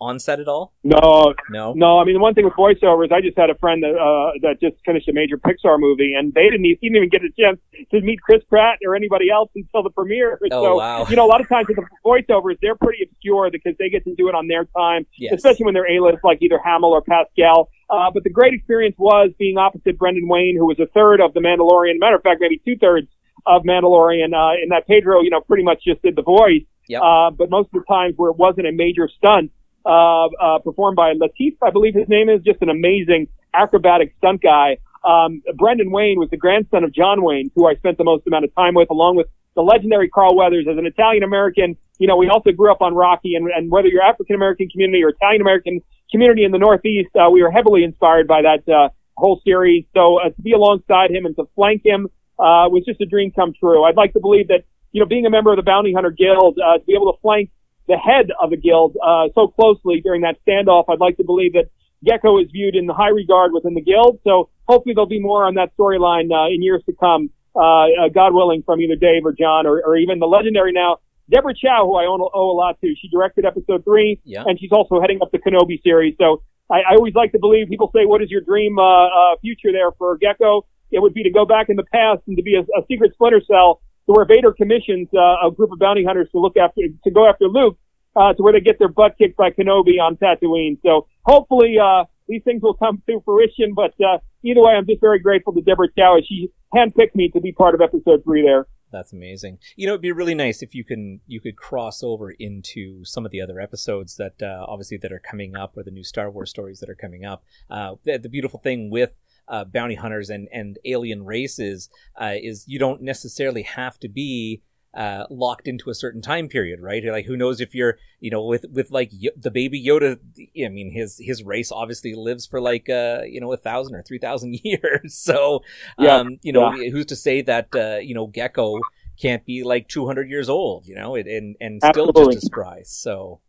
[0.00, 0.72] On set at all?
[0.82, 1.72] No, No.
[1.74, 1.98] no.
[1.98, 4.60] I mean, the one thing with voiceovers, I just had a friend that uh, that
[4.60, 7.58] just finished a major Pixar movie, and they didn't, e- didn't even get a chance
[7.90, 10.38] to meet Chris Pratt or anybody else until the premiere.
[10.50, 11.06] Oh, so, wow.
[11.08, 14.04] you know, a lot of times with the voiceovers, they're pretty obscure because they get
[14.04, 15.34] to do it on their time, Yes.
[15.34, 17.68] especially when they're A-list, like either Hamill or Pascal.
[17.90, 21.34] Uh, but the great experience was being opposite Brendan Wayne, who was a third of
[21.34, 21.98] the Mandalorian.
[21.98, 23.08] Matter of fact, maybe two thirds
[23.46, 24.32] of Mandalorian.
[24.32, 26.62] Uh, in that Pedro, you know, pretty much just did the voice.
[26.88, 27.02] Yep.
[27.02, 29.50] Uh, but most of the times where it wasn't a major stunt,
[29.84, 34.42] uh, uh, performed by Lateef, I believe his name is, just an amazing acrobatic stunt
[34.42, 34.78] guy.
[35.04, 38.44] Um, Brendan Wayne was the grandson of John Wayne, who I spent the most amount
[38.44, 40.66] of time with, along with the legendary Carl Weathers.
[40.70, 43.88] As an Italian American, you know, we also grew up on Rocky, and, and whether
[43.88, 47.82] you're African American community or Italian American community in the Northeast, uh, we were heavily
[47.84, 49.84] inspired by that uh, whole series.
[49.94, 53.32] So uh, to be alongside him and to flank him uh, was just a dream
[53.32, 53.84] come true.
[53.84, 56.58] I'd like to believe that, you know, being a member of the Bounty Hunter Guild,
[56.58, 57.50] uh, to be able to flank
[57.92, 61.52] the head of the guild uh, so closely during that standoff, I'd like to believe
[61.58, 61.66] that
[62.04, 64.20] Gecko is viewed in high regard within the guild.
[64.24, 67.30] So hopefully there'll be more on that storyline uh, in years to come.
[67.54, 70.98] Uh, uh, God willing, from either Dave or John or, or even the legendary now
[71.30, 72.94] Deborah Chow, who I owe, owe a lot to.
[73.00, 74.44] She directed episode three, Yeah.
[74.46, 76.14] and she's also heading up the Kenobi series.
[76.18, 79.36] So I, I always like to believe people say, "What is your dream uh, uh,
[79.40, 82.42] future there for Gecko?" It would be to go back in the past and to
[82.42, 86.04] be a, a secret Splinter Cell, to where Vader commissions uh, a group of bounty
[86.04, 87.78] hunters to look after to go after Luke,
[88.16, 90.78] uh, to where they get their butt kicked by Kenobi on Tatooine.
[90.82, 93.72] So hopefully uh, these things will come to fruition.
[93.74, 97.28] But uh, either way, I'm just very grateful to Deborah Chow as she handpicked me
[97.30, 98.66] to be part of episode three there.
[98.92, 99.58] That's amazing.
[99.76, 103.24] You know, it'd be really nice if you can you could cross over into some
[103.24, 106.28] of the other episodes that uh, obviously that are coming up, or the new Star
[106.28, 107.44] Wars stories that are coming up.
[107.70, 109.12] Uh, the, the beautiful thing with
[109.50, 114.62] uh, bounty hunters and and alien races uh, is you don't necessarily have to be
[114.92, 117.04] uh, locked into a certain time period, right?
[117.04, 120.18] Like, who knows if you're, you know, with with like Yo- the baby Yoda.
[120.64, 124.02] I mean, his his race obviously lives for like, uh, you know, a thousand or
[124.02, 125.16] three thousand years.
[125.16, 125.62] So,
[125.98, 128.80] Yeah, um, you know, who's to say that, uh, you know, Gecko
[129.20, 132.34] can't be like two hundred years old, you know, and and, and still Absolutely.
[132.34, 132.82] just as spry.
[132.84, 133.40] So,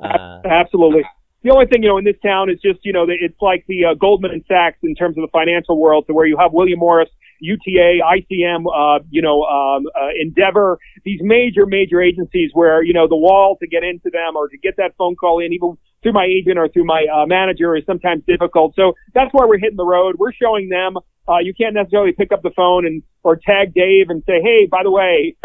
[0.00, 1.04] uh, Absolutely.
[1.42, 3.86] The only thing, you know, in this town is just, you know, it's like the
[3.86, 7.08] uh, Goldman Sachs in terms of the financial world, to where you have William Morris,
[7.40, 13.08] UTA, ICM, uh, you know, um, uh, Endeavor, these major, major agencies where, you know,
[13.08, 16.12] the wall to get into them or to get that phone call in, even through
[16.12, 18.74] my agent or through my uh, manager, is sometimes difficult.
[18.76, 20.16] So that's why we're hitting the road.
[20.18, 20.96] We're showing them.
[21.28, 24.66] Uh, you can't necessarily pick up the phone and or tag Dave and say, "Hey,
[24.66, 25.36] by the way."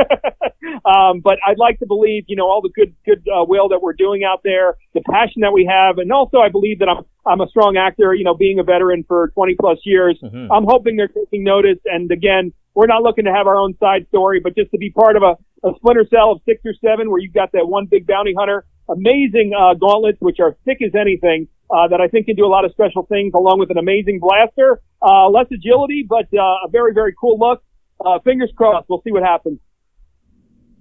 [0.85, 3.81] um, but I'd like to believe, you know, all the good good uh, will that
[3.83, 7.03] we're doing out there, the passion that we have, and also I believe that I'm
[7.25, 8.13] I'm a strong actor.
[8.13, 10.47] You know, being a veteran for 20 plus years, mhm.
[10.51, 11.79] I'm hoping they're taking notice.
[11.85, 14.91] And again, we're not looking to have our own side story, but just to be
[14.91, 17.85] part of a, a splinter cell of six or seven where you've got that one
[17.85, 22.27] big bounty hunter, amazing uh, gauntlets, which are thick as anything, uh, that I think
[22.27, 26.05] can do a lot of special things, along with an amazing blaster, uh, less agility,
[26.07, 27.63] but uh, a very, very cool look.
[28.05, 28.87] Uh, fingers crossed.
[28.89, 29.59] We'll see what happens.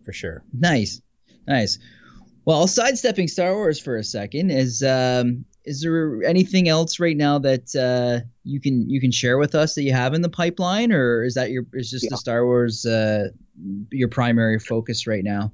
[0.05, 0.43] for sure.
[0.53, 1.01] Nice,
[1.47, 1.79] nice.
[2.45, 7.39] Well, sidestepping Star Wars for a second, is um, is there anything else right now
[7.39, 10.93] that uh, you can you can share with us that you have in the pipeline,
[10.93, 13.29] or is that your is just the Star Wars uh,
[13.91, 15.53] your primary focus right now?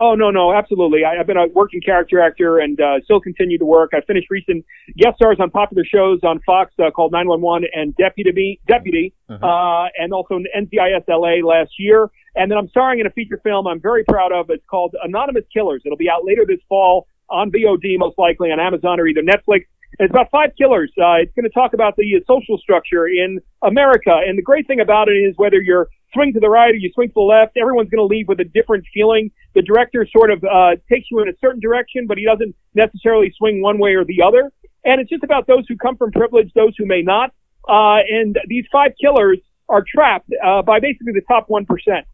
[0.00, 1.04] Oh no, no, absolutely.
[1.04, 3.90] I, I've been a working character actor and uh, still continue to work.
[3.94, 4.64] I finished recent
[4.96, 9.42] guest stars on popular shows on Fox uh, called 911 and Deputy, Deputy, Mhm.
[9.42, 12.10] uh, and also in NCIS LA last year.
[12.36, 14.50] And then I'm starring in a feature film I'm very proud of.
[14.50, 15.82] It's called Anonymous Killers.
[15.84, 19.66] It'll be out later this fall on VOD, most likely on Amazon or either Netflix.
[19.98, 20.92] It's about five killers.
[21.00, 24.20] Uh, it's going to talk about the uh, social structure in America.
[24.26, 26.90] And the great thing about it is whether you're swing to the right or you
[26.94, 29.30] swing to the left, everyone's going to leave with a different feeling.
[29.54, 33.32] The director sort of uh, takes you in a certain direction, but he doesn't necessarily
[33.36, 34.52] swing one way or the other.
[34.84, 37.32] And it's just about those who come from privilege, those who may not.
[37.68, 39.38] Uh, and these five killers
[39.68, 42.06] are trapped uh, by basically the top one percent.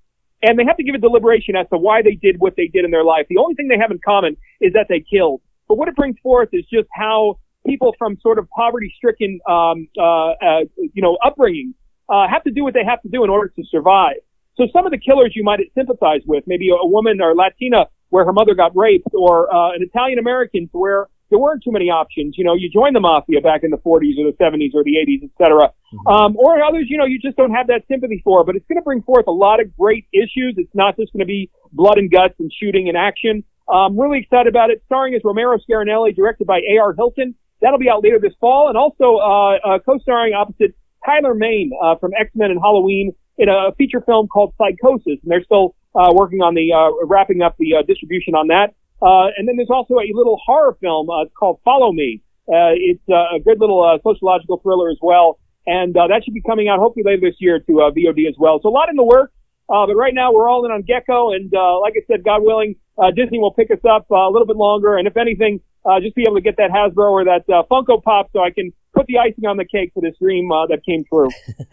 [0.47, 2.85] And they have to give a deliberation as to why they did what they did
[2.85, 3.25] in their life.
[3.29, 5.41] The only thing they have in common is that they killed.
[5.69, 10.33] But what it brings forth is just how people from sort of poverty-stricken, um, uh,
[10.49, 11.75] uh, you know, upbringing
[12.13, 14.17] uh, have to do what they have to do in order to survive.
[14.57, 18.25] So some of the killers you might sympathize with, maybe a woman or Latina where
[18.25, 22.37] her mother got raped, or uh, an Italian American where there weren't too many options.
[22.37, 24.97] You know, you joined the mafia back in the 40s or the 70s or the
[24.97, 25.73] 80s, et cetera.
[26.07, 28.45] Um, or others, you know, you just don't have that sympathy for.
[28.45, 30.55] But it's going to bring forth a lot of great issues.
[30.57, 33.45] It's not just going to be blood and guts and shooting and action.
[33.69, 34.83] I'm really excited about it.
[34.87, 36.95] Starring as Romero Scarinelli, directed by A.R.
[36.95, 37.35] Hilton.
[37.61, 40.75] That'll be out later this fall, and also uh, uh, co-starring opposite
[41.07, 45.45] Tyler Mane uh, from X-Men and Halloween in a feature film called Psychosis, and they're
[45.45, 48.75] still uh, working on the uh, wrapping up the uh, distribution on that.
[49.05, 52.23] Uh, and then there's also a little horror film uh, called Follow Me.
[52.49, 56.69] Uh, it's a good little sociological thriller as well, and uh, that should be coming
[56.69, 58.61] out hopefully later this year to VOD as well.
[58.63, 59.33] So a lot in the works.
[59.67, 62.43] Uh, but right now we're all in on Gecko, and uh, like I said, God
[62.43, 66.01] willing, uh, Disney will pick us up a little bit longer, and if anything, uh,
[66.01, 69.07] just be able to get that Hasbro or that Funko Pop so I can put
[69.07, 71.29] the icing on the cake for this dream uh, that came true.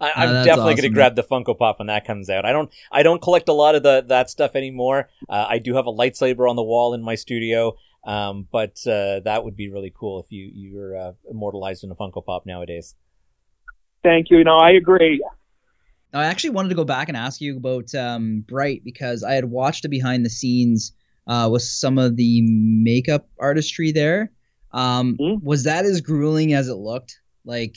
[0.00, 2.44] I, I'm that's definitely going to grab the Funko Pop when that comes out.
[2.44, 5.08] I don't I don't collect a lot of the that stuff anymore.
[5.28, 9.20] Uh, I do have a lightsaber on the wall in my studio, um, but uh,
[9.20, 12.94] that would be really cool if you you're uh, immortalized in a Funko Pop nowadays.
[14.02, 14.42] Thank you.
[14.44, 15.24] No, I agree.
[16.12, 19.44] I actually wanted to go back and ask you about um, Bright because I had
[19.44, 20.92] watched a behind the scenes
[21.28, 24.32] uh, with some of the makeup artistry there.
[24.72, 25.34] Um, Hmm?
[25.42, 27.20] Was that as grueling as it looked?
[27.44, 27.76] Like,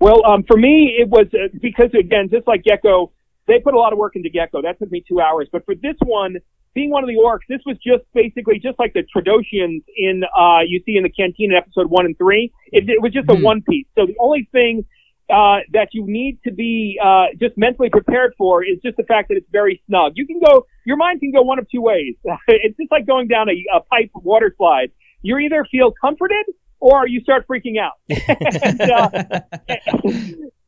[0.00, 3.12] Well, um, for me, it was uh, because again, just like Gecko,
[3.46, 4.62] they put a lot of work into Gecko.
[4.62, 5.48] That took me two hours.
[5.52, 6.36] But for this one,
[6.74, 10.60] being one of the orcs, this was just basically just like the Trandoshans in uh,
[10.66, 12.52] you see in the Cantina in episode one and three.
[12.72, 13.42] It, it was just a Hmm.
[13.42, 13.86] one piece.
[13.96, 14.84] So the only thing
[15.30, 19.28] uh, that you need to be uh, just mentally prepared for is just the fact
[19.28, 20.12] that it's very snug.
[20.16, 22.16] You can go, your mind can go one of two ways.
[22.48, 24.90] it's just like going down a, a pipe water slide.
[25.24, 26.44] You either feel comforted
[26.80, 27.96] or you start freaking out.
[28.08, 29.08] and, uh,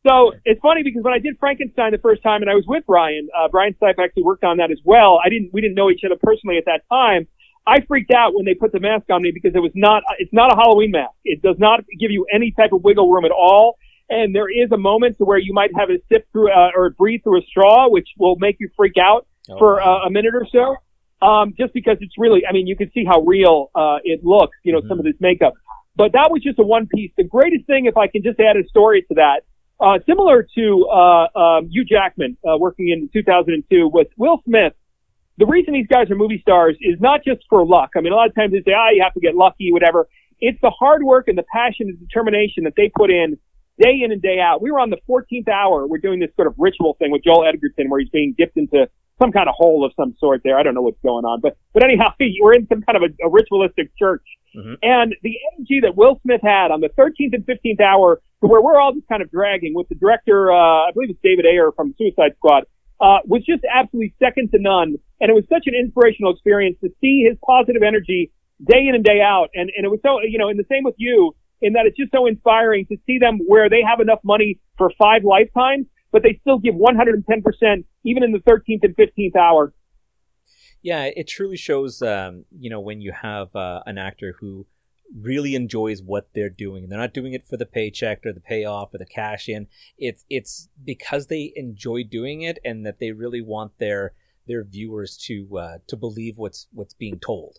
[0.07, 2.85] so it's funny because when I did Frankenstein the first time, and I was with
[2.87, 5.21] Brian, uh, Brian Stipe actually worked on that as well.
[5.25, 7.27] I didn't, we didn't know each other personally at that time.
[7.66, 10.33] I freaked out when they put the mask on me because it was not, it's
[10.33, 11.12] not a Halloween mask.
[11.25, 13.77] It does not give you any type of wiggle room at all.
[14.09, 16.90] And there is a moment to where you might have a sip through, uh, or
[16.90, 20.03] breathe through a straw, which will make you freak out Oh, for wow.
[20.03, 20.77] uh, a minute or so.
[21.23, 24.57] Um, just because it's really, I mean, you can see how real, uh, it looks,
[24.65, 25.55] you know, some of this makeup.
[25.97, 27.11] But that was just a one piece.
[27.17, 29.45] The greatest thing, if I can just add a story to that,
[29.81, 34.75] uh, similar to, uh, um, Hugh Jackman, uh, working in 2002 with Will Smith.
[35.39, 37.91] The reason these guys are movie stars is not just for luck.
[37.97, 40.09] I mean, a lot of times they say, ah, you have to get lucky, whatever.
[40.41, 43.39] It's the hard work and the passion and determination that they put in
[43.79, 44.63] day in and day out.
[44.63, 45.87] We were on the 14th hour.
[45.87, 48.89] We're doing this sort of ritual thing with Joel Edgerton where he's being dipped into
[49.19, 50.59] some kind of hole of some sort there.
[50.59, 53.27] I don't know what's going on, but, but anyhow, we're in some kind of a,
[53.27, 54.25] a ritualistic church.
[54.57, 54.77] Mhm.
[54.83, 58.81] And the energy that Will Smith had on the 13th and 15th hour where we're
[58.81, 61.95] all just kind of dragging with the director, uh, I believe it's David Ayer from
[61.99, 62.65] Suicide Squad,
[63.01, 64.97] uh, was just absolutely second to none.
[65.21, 68.31] And it was such an inspirational experience to see his positive energy
[68.65, 69.49] day in and day out.
[69.55, 71.97] And, and it was so, you know, and the same with you in that it's
[71.97, 76.23] just so inspiring to see them where they have enough money for five lifetimes, but
[76.23, 79.73] they still give 110% even in the 13th and 15th hour.
[80.83, 84.66] Yeah, it truly shows, um, you know, when you have uh, an actor who
[85.14, 86.88] really enjoys what they're doing.
[86.88, 89.69] They're not doing it for the paycheck or the payoff or the cash in.
[89.99, 94.12] It's it's because they enjoy doing it and that they really want their
[94.47, 97.59] their viewers to uh, to believe what's what's being told.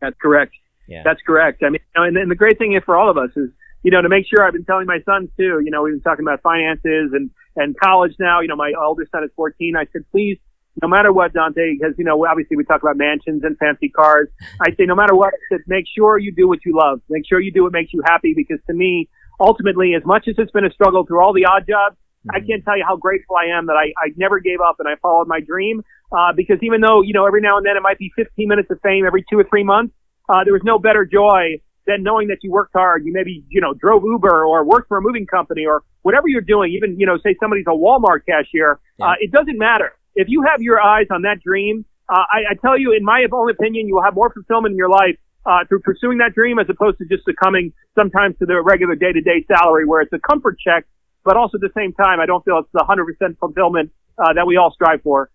[0.00, 0.52] That's correct.
[0.88, 1.02] Yeah.
[1.04, 1.62] That's correct.
[1.64, 3.50] I mean, and, and the great thing for all of us is,
[3.86, 6.00] you know, to make sure I've been telling my sons too, you know, we've been
[6.00, 9.76] talking about finances and, and college now, you know, my oldest son is 14.
[9.76, 10.38] I said, please,
[10.82, 14.26] no matter what, Dante, because, you know, obviously we talk about mansions and fancy cars.
[14.60, 17.00] I say, no matter what, I said, make sure you do what you love.
[17.08, 20.34] Make sure you do what makes you happy because to me, ultimately, as much as
[20.36, 21.94] it's been a struggle through all the odd jobs,
[22.28, 24.88] I can't tell you how grateful I am that I, I never gave up and
[24.88, 25.84] I followed my dream.
[26.10, 28.68] Uh, because even though, you know, every now and then it might be 15 minutes
[28.68, 29.94] of fame every two or three months,
[30.28, 33.04] uh, there was no better joy than knowing that you worked hard.
[33.04, 36.40] You maybe, you know, drove Uber or worked for a moving company or whatever you're
[36.40, 36.72] doing.
[36.72, 38.78] Even, you know, say somebody's a Walmart cashier.
[38.98, 39.06] Yeah.
[39.06, 39.92] Uh, it doesn't matter.
[40.14, 43.24] If you have your eyes on that dream, uh, I, I tell you, in my
[43.30, 46.58] own opinion, you will have more fulfillment in your life, uh, through pursuing that dream
[46.58, 50.12] as opposed to just succumbing sometimes to the regular day to day salary where it's
[50.12, 50.84] a comfort check.
[51.24, 54.46] But also at the same time, I don't feel it's the 100% fulfillment, uh, that
[54.46, 55.30] we all strive for.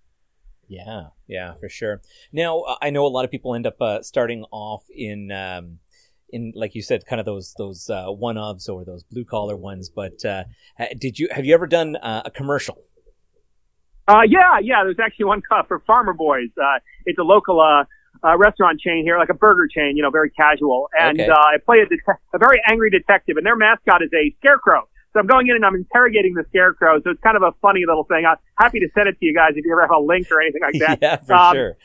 [0.68, 2.02] Yeah, yeah, for sure.
[2.32, 5.80] Now, uh, I know a lot of people end up uh, starting off in, um,
[6.32, 9.56] in like you said, kind of those those uh, one ofs or those blue collar
[9.58, 9.90] ones.
[9.90, 10.44] But uh,
[10.98, 12.78] did you have you ever done uh, a commercial?
[14.08, 14.84] Uh, yeah, yeah.
[14.84, 16.50] There's actually one for Farmer Boys.
[16.62, 17.86] Uh, it's a local uh,
[18.28, 19.96] uh, restaurant chain here, like a burger chain.
[19.96, 20.90] You know, very casual.
[21.00, 21.30] And Okay.
[21.30, 22.00] uh, I play a, det-
[22.34, 24.88] a very angry detective, and their mascot is a scarecrow.
[25.14, 27.02] So I'm going in and I'm interrogating the scarecrow.
[27.04, 28.26] So it's kind of a funny little thing.
[28.26, 30.42] I'm happy to send it to you guys if you ever have a link or
[30.42, 31.00] anything like that.
[31.02, 31.78] yeah, for Um, sure.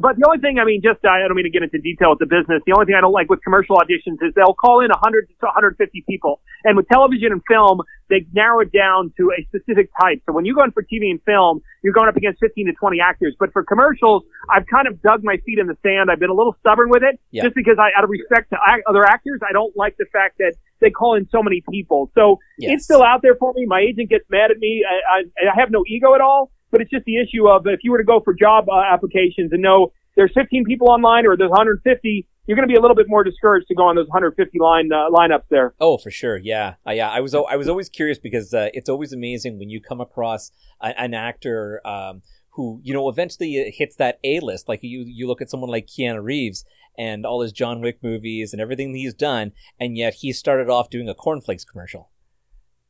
[0.00, 2.18] But the only thing, I mean, just I don't mean to get into detail with
[2.20, 2.62] the business.
[2.66, 5.46] The only thing I don't like with commercial auditions is they'll call in 100 to
[5.46, 10.22] 150 people, and with television and film, they narrow it down to a specific type.
[10.26, 12.72] So when you go in for TV and film, you're going up against 15 to
[12.72, 13.36] 20 actors.
[13.38, 16.10] But for commercials, I've kind of dug my feet in the sand.
[16.10, 17.42] I've been a little stubborn with it, Yeah.
[17.44, 18.56] just because I, out of respect to
[18.88, 22.10] other actors, I don't like the fact that they call in so many people.
[22.14, 22.74] So Yes.
[22.74, 23.66] it's still out there for me.
[23.66, 24.84] My agent gets mad at me.
[24.88, 26.50] I, I, I have no ego at all.
[26.70, 29.52] But it's just the issue of if you were to go for job uh, applications
[29.52, 32.96] and know there's 15 people online or there's 150, you're going to be a little
[32.96, 35.74] bit more discouraged to go on those 150 line uh, lineups there.
[35.80, 36.36] Oh, for sure.
[36.36, 36.74] Yeah.
[36.86, 37.08] Uh, yeah.
[37.08, 40.50] I was, I was always curious because uh, it's always amazing when you come across
[40.80, 44.68] a, an actor, um, who, you know, eventually hits that A list.
[44.68, 46.64] Like you, you look at someone like Keanu Reeves
[46.98, 50.90] and all his John Wick movies and everything he's done, and yet he started off
[50.90, 52.10] doing a cornflakes commercial.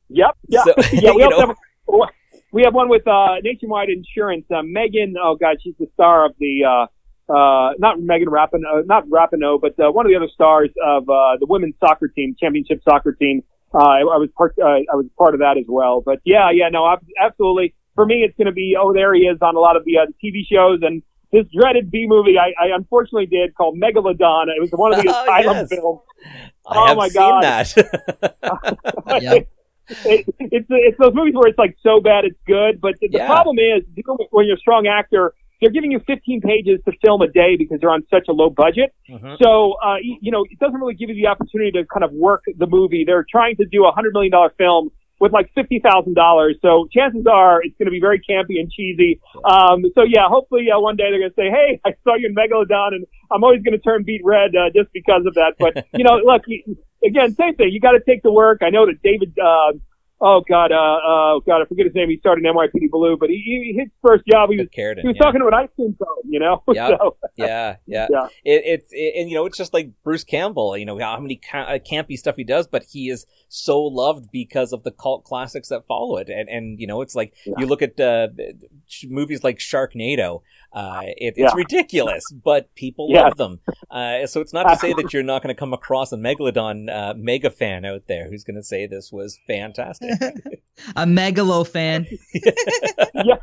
[0.09, 0.39] Yep.
[0.49, 0.65] Yeah.
[0.65, 1.13] So, yeah.
[1.13, 1.47] We also know.
[1.49, 2.09] have,
[2.53, 4.45] we have one with uh, Nationwide Insurance.
[4.51, 6.87] Uh, Megan, oh god, she's the star of the uh,
[7.33, 11.37] uh, not Megan Rapinoe, not Rapinoe, but uh, one of the other stars of uh,
[11.39, 13.43] the women's soccer team, championship soccer team.
[13.75, 16.01] Uh, I, I was part, uh, I was part of that as well.
[16.01, 17.75] But yeah, yeah, no, absolutely.
[17.95, 19.99] For me, it's going to be oh, there he is on a lot of the
[19.99, 24.47] uh, TV shows and this dreaded B movie I, I unfortunately did called Megalodon.
[24.49, 25.69] It was one of the Oh, asylum yes.
[25.69, 26.01] films.
[26.67, 27.43] I Oh have my seen God.
[27.43, 28.79] that.
[29.23, 29.49] Yep.
[29.89, 32.81] It, it's it's those movies where it's like so bad it's good.
[32.81, 33.27] But the, the Yeah.
[33.27, 33.83] problem is
[34.31, 37.81] when you're a strong actor, they're giving you 15 pages to film a day because
[37.81, 38.95] they're on such a low budget.
[39.09, 39.37] Mhm.
[39.43, 42.45] So uh, you know it doesn't really give you the opportunity to kind of work
[42.57, 43.05] the movie.
[43.05, 46.57] They're trying to do a hundred million dollar film with like fifty thousand dollars.
[46.63, 49.21] So chances are it's going to be very campy and cheesy.
[49.45, 52.29] Um, so yeah, hopefully uh, one day they're going to say, "Hey, I saw you
[52.29, 55.55] in Megalodon, and I'm always going to turn beat red uh, just because of that."
[55.59, 56.43] But you know, look,
[57.05, 57.71] again, same thing.
[57.73, 58.59] You got to take the work.
[58.63, 59.37] I know that David.
[59.39, 59.79] Uh,
[60.21, 62.09] Oh God, uh, uh, God, I forget his name.
[62.09, 65.07] He started in NYPD Blue, but he, he his first job, he was Carradine, he
[65.07, 65.23] was yeah.
[65.23, 66.65] talking to an ice cream cone, you know.
[66.75, 66.89] Yeah.
[66.89, 68.27] so, yeah, yeah, Yeah.
[68.45, 70.77] It, it's it, and you know it's just like Bruce Campbell.
[70.77, 74.31] You know how many ca- uh, campy stuff he does, but he is so loved
[74.33, 76.29] because of the cult classics that follow it.
[76.29, 77.55] And and you know it's like Yeah.
[77.59, 78.29] you look at uh,
[79.05, 80.43] movies like Sharknado.
[80.79, 81.51] Uh, it, it's Yeah.
[81.57, 83.25] ridiculous, but people Yeah.
[83.25, 83.61] love them.
[83.91, 86.89] Uh, so it's not to say that you're not going to come across a Megalodon
[86.89, 90.11] uh, mega fan out there who's going to say this was fantastic.
[90.97, 92.07] A megalo fan.
[93.15, 93.35] yeah,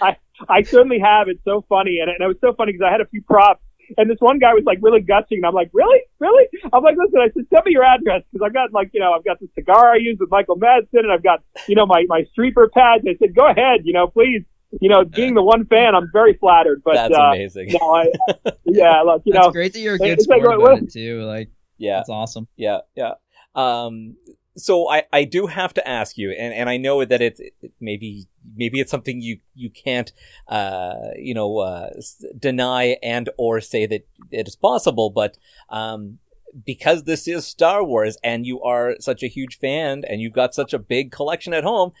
[0.00, 0.16] I
[0.48, 1.26] I certainly have.
[1.28, 3.62] It's so funny, and, and it was so funny because I had a few props,
[3.96, 6.44] and this one guy was like really gushing, and I'm like, really, really?
[6.72, 9.12] I'm like, listen, I said, send me your address because I've got like, you know,
[9.12, 12.04] I've got the cigar I use with Michael Madsen, and I've got, you know, my
[12.08, 13.04] my streeper pads.
[13.08, 14.44] I said, go ahead, you know, please.
[14.80, 16.82] You know, being the one fan, I'm very flattered.
[16.84, 17.70] But That's uh, amazing.
[17.80, 18.06] no, I,
[18.64, 20.82] yeah, look, you That's know, great that you're a good it's like, sport what- about
[20.84, 21.22] it too.
[21.24, 21.96] Like yeah.
[21.96, 22.46] that's awesome.
[22.56, 23.14] Yeah, yeah.
[23.54, 24.16] Um,
[24.56, 27.54] so I, I do have to ask you, and, and I know that it's it,
[27.80, 30.12] maybe maybe it's something you you can't
[30.48, 35.36] uh you know uh s- deny and or say that it is possible, but
[35.68, 36.18] um
[36.66, 40.52] because this is Star Wars and you are such a huge fan and you've got
[40.54, 41.92] such a big collection at home,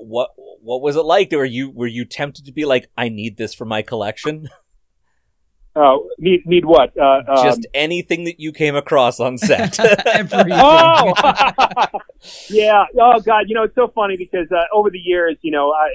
[0.00, 1.32] what what was it like?
[1.32, 4.48] Were you were you tempted to be like, I need this for my collection?
[5.76, 6.96] oh, need need what?
[6.98, 9.78] Uh, um, Just anything that you came across on set.
[10.50, 11.12] Oh,
[12.48, 12.84] yeah.
[13.00, 15.88] Oh God, you know it's so funny because uh, over the years, you know, I,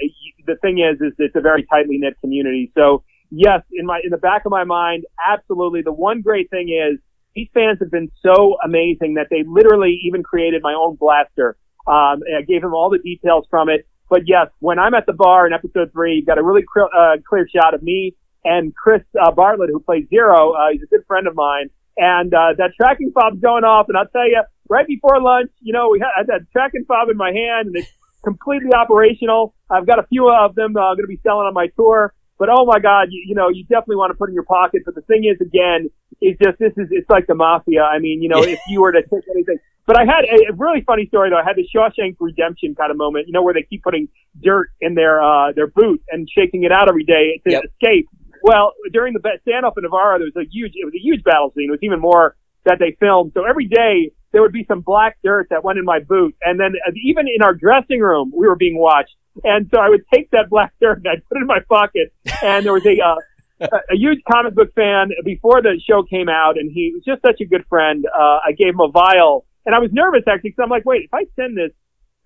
[0.46, 2.72] the thing is, is it's a very tightly knit community.
[2.74, 5.82] So yes, in my in the back of my mind, absolutely.
[5.82, 6.98] The one great thing is
[7.34, 11.56] these fans have been so amazing that they literally even created my own blaster.
[11.86, 13.86] Um, and I gave them all the details from it.
[14.14, 16.84] But yes, when I'm at the bar in episode three, you got a really clear,
[16.84, 20.52] uh, clear shot of me and Chris uh, Bartlett, who plays Zero.
[20.52, 21.70] Uh, he's a good friend of mine.
[21.96, 25.72] And uh, that tracking fob's going off, and I'll tell you, right before lunch, you
[25.72, 27.90] know, we had, I had that tracking fob in my hand, and it's
[28.22, 29.52] completely operational.
[29.68, 32.14] I've got a few of them uh, going to be selling on my tour.
[32.38, 34.82] But oh my God, you, you know, you definitely want to put in your pocket.
[34.84, 35.90] But the thing is, again,
[36.22, 37.82] is just this is it's like the mafia.
[37.82, 39.58] I mean, you know, if you were to take anything.
[39.86, 41.36] But I had a, really funny story though.
[41.38, 44.08] I had the Shawshank Redemption kind of moment, you know, where they keep putting
[44.40, 47.64] dirt in their uh their boot and shaking it out every day to Yep.
[47.64, 48.08] escape.
[48.42, 51.52] Well, during the standoff in Nevarro, there was a huge it was a huge battle
[51.54, 51.68] scene.
[51.68, 53.32] It was even more that they filmed.
[53.34, 56.58] So every day there would be some black dirt that went in my boot, and
[56.58, 59.14] then uh, even in our dressing room, we were being watched.
[59.42, 62.12] And so I would take that black dirt and I'd put it in my pocket.
[62.40, 63.16] And there was a, uh,
[63.60, 67.20] a, a huge comic book fan before the show came out, and he was just
[67.22, 68.06] such a good friend.
[68.06, 71.04] Uh, I gave him a vial, and I was nervous actually because I'm like, wait,
[71.04, 71.70] if I send this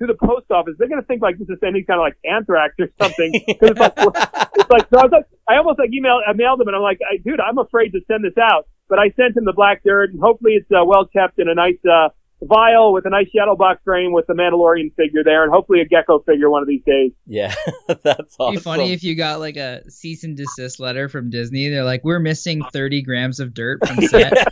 [0.01, 2.75] to the post office, they're gonna think like this is any kind of like anthrax
[2.79, 3.33] or something.
[3.59, 3.93] 'Cause it's like,
[4.57, 6.83] it's like, so I was like, I almost like emailed, I mailed him, and I'm
[6.83, 9.83] like, I, dude, I'm afraid to send this out, but I sent him the black
[9.85, 12.11] dirt, and hopefully it's uh, well kept in a nice uh,
[12.41, 15.85] vial with a nice shadow box frame with the Mandalorian figure there, and hopefully a
[15.85, 17.11] gecko figure one of these days.
[17.27, 17.53] yeah,
[17.89, 18.53] that's awesome.
[18.55, 21.69] It'd be funny if you got like a cease and desist letter from Disney.
[21.71, 24.47] They're like, "We're missing 30 grams of dirt from set."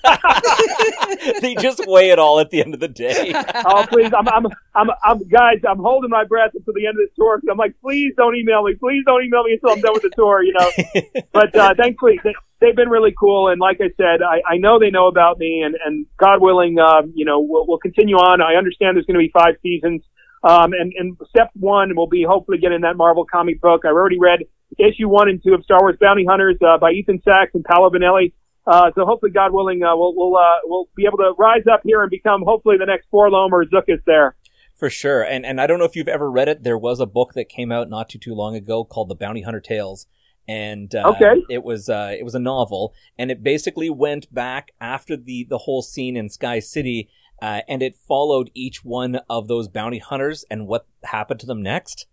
[1.41, 3.33] they just weigh it all at the end of the day.
[3.55, 7.09] oh, please, I'm, I'm, I'm, I'm, guys, I'm holding my breath until the end of
[7.09, 7.41] the tour.
[7.51, 8.75] I'm like, please don't email me.
[8.75, 11.23] Please don't email me until I'm done with the tour, you know.
[11.33, 13.49] but uh, thankfully, they, they've been really cool.
[13.49, 16.79] And like I said, I, I know they know about me, and, and God willing,
[16.79, 18.41] um, you know, we'll, we'll continue on.
[18.41, 20.03] I understand there's going to be five seasons.
[20.43, 23.83] Um, and, and step one will be hopefully getting that Marvel comic book.
[23.85, 24.41] I've already read
[24.79, 27.91] issue one and two of Star Wars Bounty Hunters uh, by Ethan Sacks and Paolo
[27.91, 28.35] Villanelli.
[28.67, 31.83] Uh, so hopefully, God willing, uh, we'll we'll uh, we'll be able to rise up
[31.85, 34.35] here and become hopefully the next 4-LOM or Zuckuss there.
[34.75, 36.63] For sure, and and I don't know if you've ever read it.
[36.63, 39.43] There was a book that came out not too too long ago called The Bounty
[39.43, 40.07] Hunter Tales,
[40.49, 41.43] and uh, okay.
[41.49, 45.59] it was uh, it was a novel, and it basically went back after the the
[45.59, 47.09] whole scene in Sky City,
[47.41, 51.63] uh, and it followed each one of those bounty hunters and what happened to them
[51.63, 52.07] next,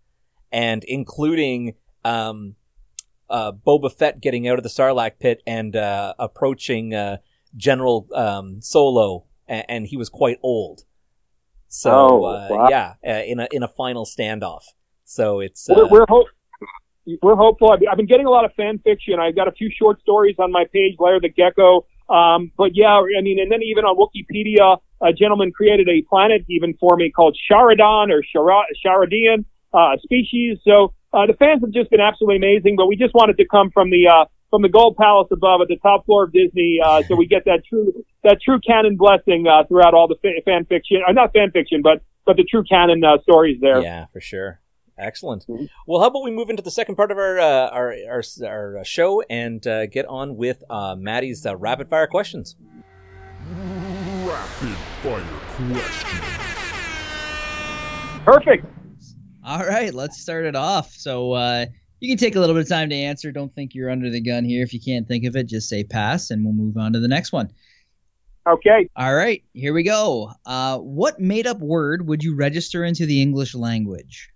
[0.50, 1.74] and including
[2.04, 2.54] um,
[3.30, 7.18] uh, Boba Fett getting out of the Sarlacc pit and uh, approaching uh,
[7.56, 10.84] General um, Solo, and, and, he was quite old.
[11.68, 12.68] So oh, uh, wow.
[12.68, 14.62] yeah, uh, in a in a final standoff.
[15.04, 16.28] So it's we're, we're, hope-
[17.22, 17.72] we're hopeful.
[17.72, 19.18] I've been getting a lot of fan fiction.
[19.20, 21.86] I've got a few short stories on my page, Lair the Gecko.
[22.08, 26.44] Um, but yeah, I mean, and then even on Wikipedia, a gentleman created a planet
[26.48, 30.58] even for me called Sharadan or Sharadian uh, species.
[30.64, 33.70] So uh, the fans have just been absolutely amazing, but we just wanted to come
[33.70, 37.02] from the uh, from the Gold Palace above at the top floor of Disney, uh,
[37.02, 40.64] so we get that true that true canon blessing uh, throughout all the fa- fan
[40.64, 43.80] fiction, uh, not fan fiction, but but the true canon uh, stories there.
[43.82, 44.60] Yeah, for sure.
[44.96, 45.44] Excellent.
[45.88, 48.78] Well, how about we move into the second part of our uh, our, our, our
[48.78, 52.54] uh, show and uh, get on with uh, Maddie's uh, rapid fire questions.
[53.50, 55.24] Rapid fire
[55.58, 56.20] questions.
[58.24, 58.66] Perfect.
[59.44, 60.92] All right, let's start it off.
[60.92, 61.66] So uh,
[62.00, 63.30] you can take a little bit of time to answer.
[63.30, 64.62] Don't think you're under the gun here.
[64.62, 67.08] If you can't think of it, just say pass, and we'll move on to the
[67.08, 67.52] next one.
[68.46, 68.88] Okay.
[68.96, 70.32] All right, here we go.
[70.46, 74.30] Uh, what made-up word would you register into the English language?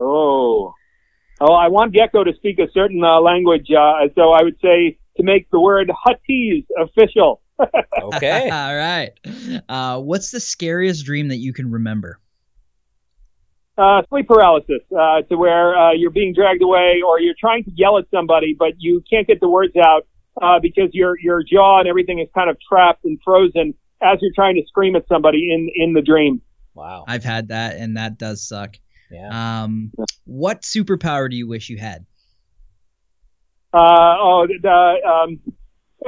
[0.00, 0.72] Oh,
[1.40, 4.98] oh, I want Gecko to speak a certain uh, language, uh, so I would say
[5.16, 7.40] to make the word Huttese official.
[8.02, 8.50] okay.
[8.50, 9.10] All right.
[9.68, 12.18] Uh, what's the scariest dream that you can remember?
[13.76, 17.72] Uh, sleep paralysis, uh, to where uh, you're being dragged away or you're trying to
[17.74, 20.06] yell at somebody, but you can't get the words out
[20.40, 24.32] uh, because your your jaw and everything is kind of trapped and frozen as you're
[24.34, 26.40] trying to scream at somebody in in the dream.
[26.74, 27.04] Wow.
[27.08, 28.76] I've had that, and that does suck.
[29.10, 29.62] Yeah.
[29.62, 29.92] Um,
[30.24, 32.06] what superpower do you wish you had?
[33.72, 35.40] Uh, oh, the, um,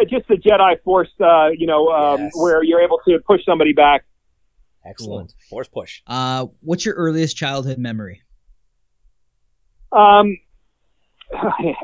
[0.09, 2.33] just the Jedi Force, uh, you know, um, Yes.
[2.37, 4.05] where you're able to push somebody back.
[4.87, 5.35] Excellent.
[5.51, 6.03] Force push.
[6.07, 8.23] Uh, what's your earliest childhood memory?
[9.93, 10.39] Um,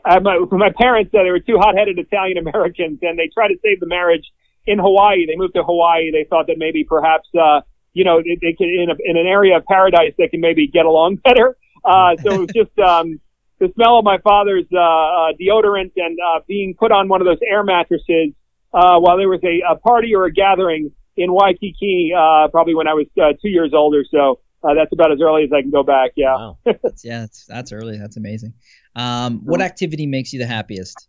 [0.05, 3.59] I, my, my parents said they were two hot-headed Italian Americans, and they tried to
[3.63, 4.25] save the marriage
[4.67, 5.27] in Hawaii.
[5.27, 6.11] They moved to Hawaii.
[6.13, 9.27] They thought that maybe perhaps, uh, you know, they, they could in, a, in an
[9.27, 11.57] area of paradise they can maybe get along better.
[11.85, 13.21] Uh, so it was just um,
[13.59, 17.27] the smell of my father's uh, uh, deodorant and uh, being put on one of
[17.27, 18.33] those air mattresses
[18.73, 22.89] uh, while there was a, a party or a gathering in Waikiki, uh, probably when
[22.89, 24.41] I was uh, two years old or so.
[24.65, 26.13] Uh, that's about as early as I can go back.
[26.15, 26.35] Yeah.
[26.37, 26.59] Wow.
[26.65, 27.99] That's, yeah, that's, that's early.
[27.99, 28.55] That's amazing.
[28.95, 31.09] Um, what activity makes you the happiest?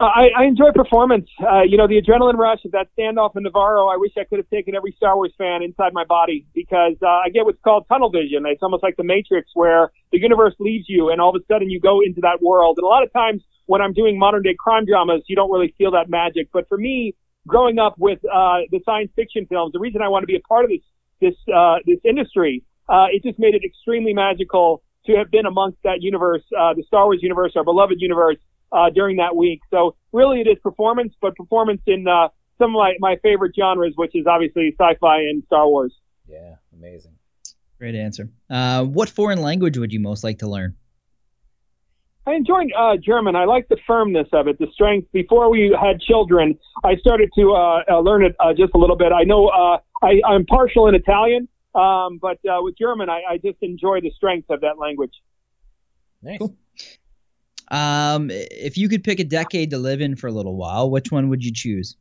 [0.00, 1.28] Uh, I, I enjoy performance.
[1.40, 3.92] Uh, you know, the adrenaline rush of that standoff in Nevarro.
[3.92, 7.08] I wish I could have taken every Star Wars fan inside my body because uh,
[7.08, 8.44] I get what's called tunnel vision.
[8.46, 11.68] It's almost like the Matrix, where the universe leaves you, and all of a sudden
[11.68, 12.78] you go into that world.
[12.78, 15.74] And a lot of times when I'm doing modern day crime dramas, you don't really
[15.76, 16.48] feel that magic.
[16.52, 20.22] But for me, growing up with uh, the science fiction films, the reason I want
[20.22, 20.80] to be a part of this
[21.20, 25.78] this uh, this industry, uh, it just made it extremely magical to have been amongst
[25.84, 28.36] that universe, uh, the Star Wars universe, our beloved universe,
[28.72, 29.60] uh, during that week.
[29.70, 32.28] So really, it is performance, but performance in uh,
[32.58, 35.94] some of my, my favorite genres, which is obviously sci-fi and Star Wars.
[36.28, 36.56] Yeah.
[36.78, 37.14] Amazing.
[37.78, 38.28] Great answer.
[38.50, 40.76] Uh, what foreign language would you most like to learn?
[42.28, 43.36] I enjoyed uh, German.
[43.36, 45.08] I like the firmness of it, the strength.
[45.12, 48.96] Before we had children, I started to uh, uh, learn it uh, just a little
[48.96, 49.12] bit.
[49.12, 53.38] I know uh, I, I'm partial in Italian, um, but uh, with German, I, I
[53.38, 55.12] just enjoy the strength of that language.
[56.22, 56.38] Nice.
[56.38, 56.54] Cool.
[57.70, 61.10] Um, if you could pick a decade to live in for a little while, which
[61.10, 61.96] one would you choose?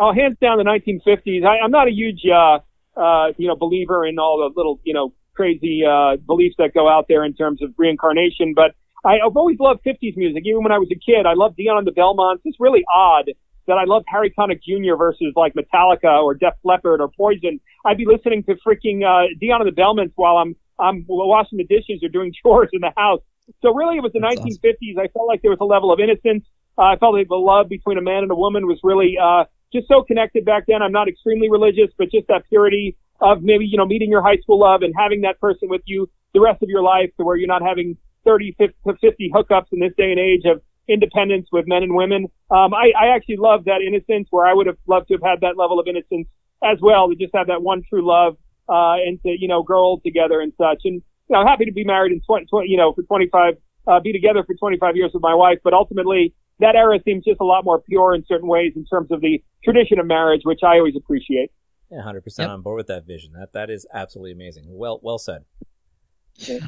[0.00, 1.44] Oh, hands down, the 1950s.
[1.44, 2.60] I, I'm not a huge, uh,
[2.98, 6.88] uh, you know, believer in all the little, you know, crazy uh, beliefs that go
[6.88, 8.74] out there in terms of reincarnation, but
[9.04, 10.44] I, I've always loved 50s music.
[10.46, 12.42] Even when I was a kid, I loved Dion and the Belmonts.
[12.44, 13.30] It's really odd
[13.66, 14.96] that I loved Harry Connick Jr.
[14.96, 17.60] versus like Metallica or Def Leppard or Poison.
[17.84, 21.64] I'd be listening to freaking uh, Dion and the Belmonts while I'm I'm washing the
[21.64, 23.20] dishes or doing chores in the house.
[23.62, 24.98] So really, it was the That's 1950s.
[24.98, 26.44] I felt like there was a level of innocence.
[26.76, 29.44] Uh, I felt like the love between a man and a woman was really uh,
[29.72, 30.82] just so connected back then.
[30.82, 34.36] I'm not extremely religious, but just that purity of maybe you know meeting your high
[34.38, 37.36] school love and having that person with you the rest of your life, to where
[37.36, 41.48] you're not having 30 50 to 50 hookups in this day and age of independence
[41.52, 42.26] with men and women.
[42.50, 45.40] Um, I, I actually love that innocence where I would have loved to have had
[45.40, 46.28] that level of innocence
[46.62, 48.36] as well to just have that one true love
[48.68, 50.82] uh, and to you know grow old together and such.
[50.84, 53.54] And you know, I'm happy to be married in 20, 20 you know for 25,
[53.86, 55.58] uh, be together for 25 years with my wife.
[55.62, 59.10] But ultimately, that era seems just a lot more pure in certain ways in terms
[59.10, 61.50] of the tradition of marriage, which I always appreciate.
[61.90, 62.54] Yeah, hundred percent Yep.
[62.54, 63.32] on board with that vision.
[63.32, 64.64] That that is absolutely amazing.
[64.68, 65.44] Well, well said.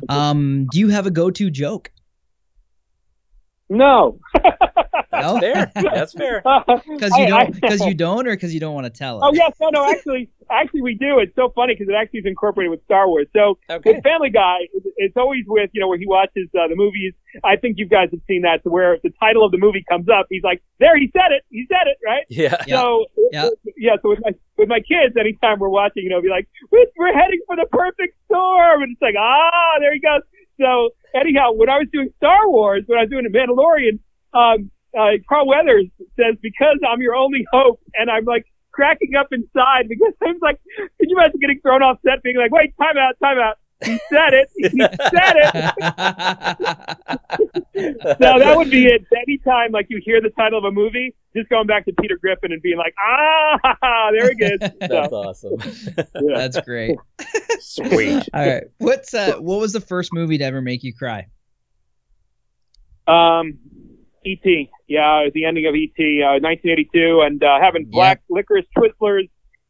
[0.09, 1.91] Um, do you have a go-to joke?
[3.69, 4.21] No.
[5.21, 5.73] That's fair.
[5.75, 6.43] That's fair.
[6.97, 9.27] Because you don't, because you don't, or because you don't want to tell it.
[9.27, 9.85] Oh yes, no, no.
[9.85, 11.19] Actually, actually, we do.
[11.19, 13.27] It's so funny because it actually is incorporated with Star Wars.
[13.35, 13.93] So Okay.
[13.93, 14.59] with Family Guy,
[14.97, 17.13] it's always with you know where he watches uh, the movies.
[17.45, 19.85] I think you guys have seen that, to where if the title of the movie
[19.89, 21.43] comes up, he's like, "There, he said it.
[21.51, 22.57] He said it, right?" Yeah.
[22.67, 22.77] Yeah.
[22.81, 23.49] So Yeah.
[23.77, 23.97] yeah.
[24.03, 27.15] So with my with my kids, anytime we're watching, you know, be like, "We're we're
[27.15, 30.23] heading for the perfect storm," and it's like, ah, there he goes.
[30.61, 33.99] So anyhow, when I was doing Star Wars, when I was doing The Mandalorian,
[34.33, 35.87] um, uh, Carl Weathers
[36.17, 40.39] says, "Because I'm your only hope," and I'm like cracking up inside because I was
[40.43, 40.61] like,
[40.99, 43.99] "Could you imagine getting thrown off set, being like, wait, time out, time out." He
[44.09, 44.49] said it.
[44.57, 45.75] He said it.
[48.19, 49.05] so that would be it.
[49.15, 52.53] Anytime like you hear the title of a movie, just going back to Peter Griffin
[52.53, 54.59] and being like, ah, there he is.
[54.81, 55.57] That's So, awesome.
[55.97, 56.05] yeah.
[56.39, 56.97] That's great.
[57.61, 58.27] Sweet.
[58.33, 58.65] All right.
[58.79, 61.27] What's uh what was the first movie to ever make you cry?
[63.07, 63.59] Um,
[64.27, 64.71] E.T.
[64.89, 66.23] Yeah, it was the ending of E.T.
[66.23, 69.29] Uh, 1982, and uh, having black licorice twizzlers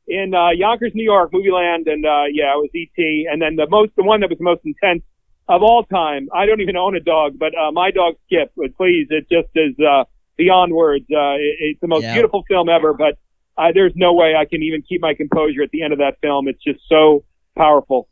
[0.08, 3.26] in uh, Yonkers, New York, movie land, and uh, yeah, it was E.T.
[3.30, 5.02] And then the most, the one that was the most intense
[5.48, 6.28] of all time.
[6.34, 8.52] I don't even own a dog, but uh, my dog Skip.
[8.76, 10.04] Please, it just is uh,
[10.36, 11.04] beyond words.
[11.10, 12.14] Uh, it, it's the most Yeah.
[12.14, 13.18] beautiful film ever, but
[13.58, 16.18] uh, there's no way I can even keep my composure at the end of that
[16.20, 16.48] film.
[16.48, 17.24] It's just so
[17.56, 18.08] powerful.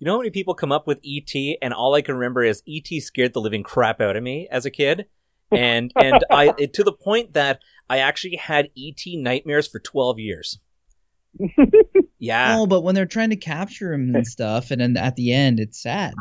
[0.00, 2.62] You know how many people come up with ET, and all I can remember is
[2.68, 5.06] ET scared the living crap out of me as a kid,
[5.52, 10.18] and and I it, to the point that I actually had ET nightmares for twelve
[10.18, 10.58] years.
[12.20, 15.32] Yeah, Oh, but when they're trying to capture him and stuff, and then at the
[15.32, 16.14] end, it's sad.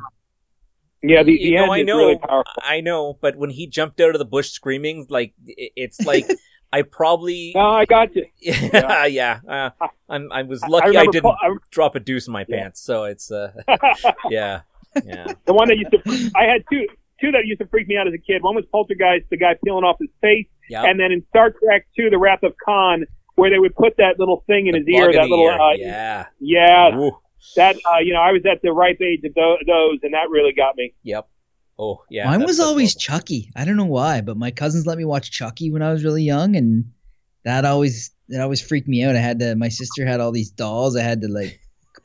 [1.02, 2.54] Yeah, the, You the know, end I is know, really powerful.
[2.64, 6.30] I know, but when he jumped out of the bush screaming, like it's like
[6.74, 8.26] I probably No, I got you.
[8.42, 9.40] yeah yeah.
[9.48, 9.70] Uh,
[10.08, 12.58] I'm I was lucky I, remember didn't Paul- I drop a deuce in my Yeah.
[12.58, 13.52] pants, so it's uh
[14.30, 14.62] yeah
[15.04, 15.34] yeah.
[15.46, 16.86] The one that used to, I had two,
[17.22, 18.42] two that used to freak me out as a kid.
[18.44, 20.84] One was Poltergeist, the guy peeling off his face, Yeah.
[20.84, 23.06] and then in Star Trek Two, The Wrath of Khan,
[23.36, 25.60] where they would put that little thing in The his ear, in that little, ear.
[25.60, 26.26] uh, yeah.
[26.40, 27.12] yeah, Ooh.
[27.56, 30.54] that, uh, you know, I was at the ripe age of those, and that really
[30.54, 30.94] got me.
[31.04, 31.28] Yep.
[31.80, 32.26] Oh yeah.
[32.26, 33.20] Mine was always horrible.
[33.20, 33.52] Chucky.
[33.56, 36.24] I don't know why, but my cousins let me watch Chucky when I was really
[36.24, 36.86] young, and
[37.46, 39.16] that always that always freaked me out.
[39.16, 39.56] I had to.
[39.56, 40.96] My sister had all these dolls.
[40.96, 41.60] I had to like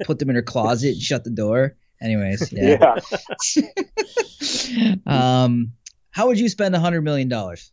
[0.04, 1.74] put them in her closet and shut the door.
[2.02, 2.96] Anyways, yeah.
[5.06, 5.72] um,
[6.10, 7.72] how would you spend a hundred million dollars?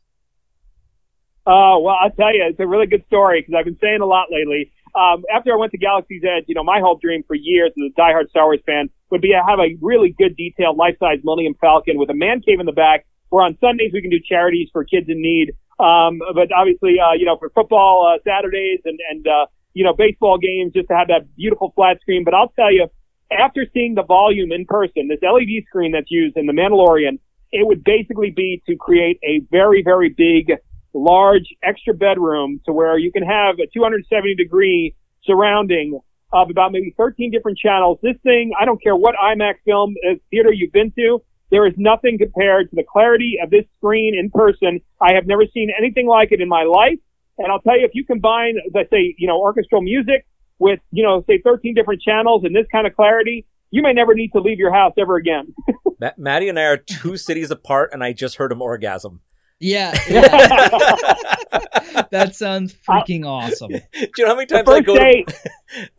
[1.45, 4.05] Uh, well, I'll tell you, it's a really good story because I've been saying a
[4.05, 4.71] lot lately.
[4.95, 7.91] Um, after I went to Galaxy's Edge, you know, my whole dream for years as
[7.91, 11.55] a diehard Star Wars fan would be to have a really good detailed life-size Millennium
[11.59, 14.69] Falcon with a man cave in the back where on Sundays we can do charities
[14.71, 15.53] for kids in need.
[15.79, 19.93] Um, but obviously, uh, you know, for football, uh, Saturdays and, and, uh, you know,
[19.93, 22.23] baseball games just to have that beautiful flat screen.
[22.23, 22.87] But I'll tell you,
[23.31, 27.19] after seeing the volume in person, this LED screen that's used in The Mandalorian,
[27.51, 30.51] it would basically be to create a very, very big,
[30.93, 35.99] large extra bedroom to where you can have a 270 degree surrounding
[36.31, 37.97] of about maybe 13 different channels.
[38.03, 41.73] This thing, I don't care what IMAX film uh, theater you've been to, there is
[41.77, 44.81] nothing compared to the clarity of this screen in person.
[45.01, 46.99] I have never seen anything like it in my life.
[47.39, 50.25] And I'll tell you, if you combine, let's say, you know, orchestral music
[50.59, 54.13] with, you know, say 13 different channels and this kind of clarity, you may never
[54.13, 55.53] need to leave your house ever again.
[55.99, 59.21] Ma- Maddie and I are two cities apart, and I just heard him orgasm.
[59.61, 60.21] Yeah, yeah.
[62.11, 63.71] that sounds freaking awesome.
[63.71, 64.95] Do you know how many times I go?
[64.95, 65.49] day, To,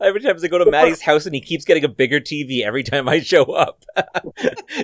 [0.00, 2.62] how many times I go to Maddie's house and he keeps getting a bigger TV
[2.62, 3.84] every time I show up.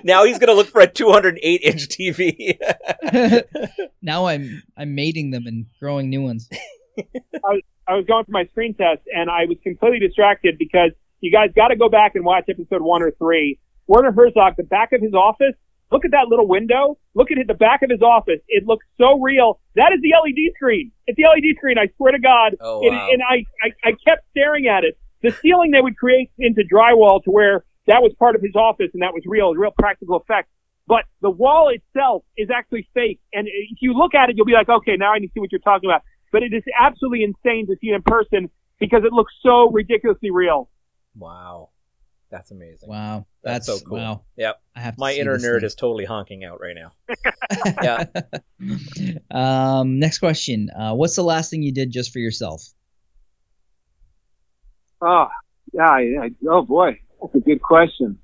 [0.04, 2.58] now he's gonna look for a 208 inch TV.
[4.02, 6.50] now I'm I'm mating them and growing new ones.
[6.98, 7.62] I
[7.94, 11.68] was going for my screen test and I was completely distracted because you guys got
[11.68, 13.58] to go back and watch episode one or three.
[13.86, 15.54] Werner Herzog, the back of his office,
[15.92, 16.98] look at that little window.
[17.14, 18.40] Look at it, the back of his office.
[18.48, 19.60] It looks so real.
[19.76, 20.90] That is the LED screen.
[21.06, 21.78] It's the LED screen.
[21.78, 22.56] I swear to God.
[22.60, 23.08] Oh, It- wow.
[23.12, 24.98] and I, I, I kept staring at it.
[25.22, 28.90] The ceiling they would create into drywall to where that was part of his office
[28.92, 30.48] and that was real, real practical effect.
[30.88, 33.18] But the wall itself is actually fake.
[33.32, 35.40] And if you look at it, you'll be like, okay, now I need to see
[35.40, 36.02] what you're talking about.
[36.36, 40.30] But it is absolutely insane to see it in person because it looks so ridiculously
[40.30, 40.68] real.
[41.16, 41.70] wow,
[42.30, 42.90] that's amazing.
[42.90, 43.96] Wow, That's that's, so cool.
[43.96, 44.20] wow.
[44.36, 45.64] Yep, I have my inner nerd thing.
[45.64, 46.92] is totally honking out right now.
[47.82, 48.04] yeah.
[49.30, 50.68] um, next question.
[50.68, 52.68] Uh, what's the last thing you did just for yourself?
[55.00, 55.28] Oh,
[55.72, 55.88] Yeah.
[55.88, 58.18] I, I, oh boy, that's a good question.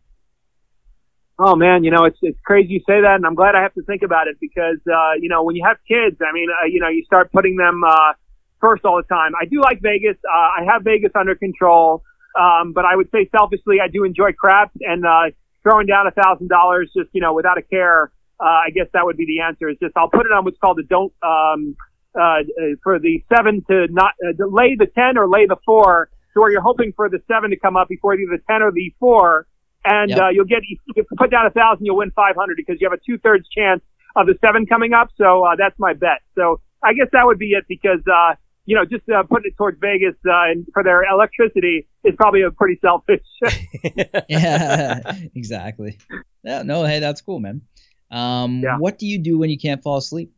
[1.45, 3.75] Oh man, you know it's it's crazy you say that, and I'm glad I have
[3.75, 6.67] to think about it because uh, you know when you have kids, I mean, uh,
[6.67, 8.13] you know, you start putting them uh,
[8.61, 9.33] first all the time.
[9.35, 10.17] I do like Vegas.
[10.23, 12.05] Uh, I have Vegas under control,
[12.39, 15.35] um, but I would say selfishly, I do enjoy craps and uh,
[15.65, 18.13] throwing down a thousand dollars just you know without a care.
[18.39, 19.69] Uh, I guess that would be the answer.
[19.69, 21.75] Is just I'll put it on what's called a don't um,
[22.15, 22.47] uh,
[22.85, 26.53] for the seven to not uh, lay the ten or lay the four, so where
[26.53, 29.49] you're hoping for the seven to come up before either the ten or the four
[29.85, 30.19] and Yep.
[30.19, 32.89] uh, you'll get if you put down a thousand, you'll win five hundred because you
[32.89, 33.83] have a two thirds chance
[34.17, 35.09] of the seven coming up.
[35.17, 36.21] So uh, that's my bet.
[36.35, 38.35] So I guess that would be it because uh,
[38.67, 42.43] you know just uh, putting it towards Vegas uh, and for their electricity is probably
[42.43, 43.25] a pretty selfish.
[44.29, 45.01] yeah,
[45.35, 45.99] exactly.
[46.45, 47.63] Yeah, no, hey, that's cool, man.
[48.11, 48.77] Um, Yeah.
[48.79, 50.33] what do you do when you can't fall asleep?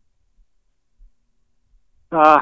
[2.12, 2.40] uh,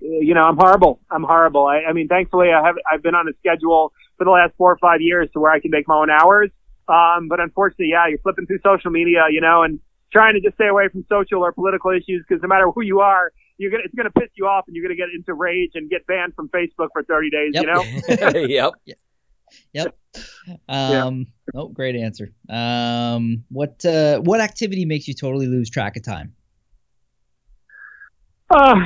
[0.00, 1.00] you know, I'm horrible.
[1.10, 1.66] I'm horrible.
[1.66, 4.70] I, I mean, thankfully, I have I've been on a schedule for the last four
[4.70, 6.50] or five years to where I can make my own hours.
[6.88, 9.80] Um, but unfortunately, yeah, you're flipping through social media, you know, and
[10.12, 13.00] trying to just stay away from social or political issues because no matter who you
[13.00, 15.88] are, you're gonna it's gonna piss you off and you're gonna get into rage and
[15.88, 17.52] get banned from Facebook for 30 days.
[17.54, 17.62] Yep.
[17.62, 18.42] You know.
[18.46, 18.72] yep.
[19.72, 19.98] Yep.
[20.68, 22.30] Um, oh, great answer.
[22.48, 26.34] Um, what uh, what activity makes you totally lose track of time?
[28.48, 28.76] Uh,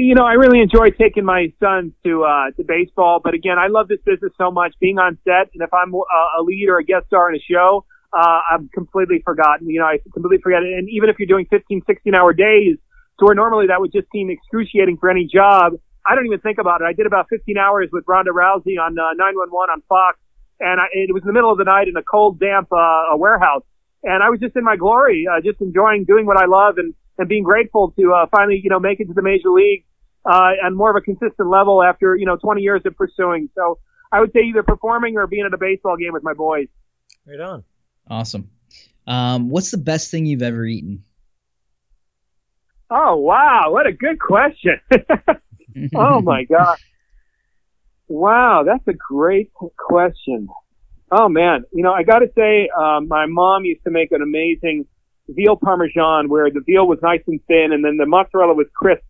[0.00, 3.68] you know, I really enjoy taking my sons to uh, to baseball, but again, I
[3.68, 4.74] love this business so much.
[4.80, 7.42] Being on set, and if I'm uh, a lead or a guest star in a
[7.42, 9.68] show, uh, I'm completely forgotten.
[9.68, 10.72] You know, I completely forget it.
[10.72, 12.76] And even if you're doing 15, 16 hour days,
[13.18, 15.74] to where normally that would just seem excruciating for any job,
[16.06, 16.84] I don't even think about it.
[16.84, 20.18] I did about 15 hours with Ronda Rousey on uh, 911 on Fox,
[20.60, 23.12] and I, it was in the middle of the night in a cold, damp uh,
[23.16, 23.64] warehouse,
[24.02, 26.94] and I was just in my glory, uh, just enjoying doing what I love and
[27.18, 29.84] and being grateful to uh, finally, you know, make it to the major league
[30.24, 33.48] uh, and more of a consistent level after, you know, 20 years of pursuing.
[33.54, 33.78] So
[34.12, 36.68] I would say either performing or being at a baseball game with my boys.
[37.26, 37.64] Right on.
[38.08, 38.50] Awesome.
[39.06, 41.04] Um, what's the best thing you've ever eaten?
[42.90, 43.70] Oh, wow.
[43.70, 44.80] What a good question.
[45.94, 46.76] oh, my God.
[48.08, 48.64] Wow.
[48.66, 50.48] That's a great question.
[51.12, 51.64] Oh, man.
[51.72, 54.86] You know, I got to say, um, my mom used to make an amazing
[55.28, 59.04] veal parmesan where the veal was nice and thin and then the mozzarella was crisp.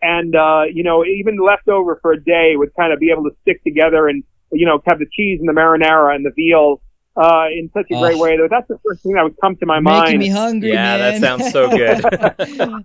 [0.00, 3.36] And, uh, you know, even leftover for a day would kind of be able to
[3.42, 4.22] stick together and,
[4.52, 6.80] you know, have the cheese and the marinara and the veal,
[7.16, 8.38] uh, in such a great way.
[8.38, 8.48] way.
[8.48, 10.04] That's the first thing that would come to my mind.
[10.04, 12.04] Making me hungry, Yeah, that sounds so good.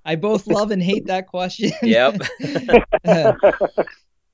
[0.05, 1.71] I both love and hate that question.
[1.83, 2.19] yep.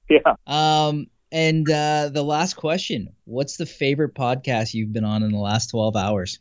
[0.10, 0.36] yeah.
[0.48, 5.38] um, and uh, the last question: What's the favorite podcast you've been on in the
[5.38, 6.40] last twelve hours?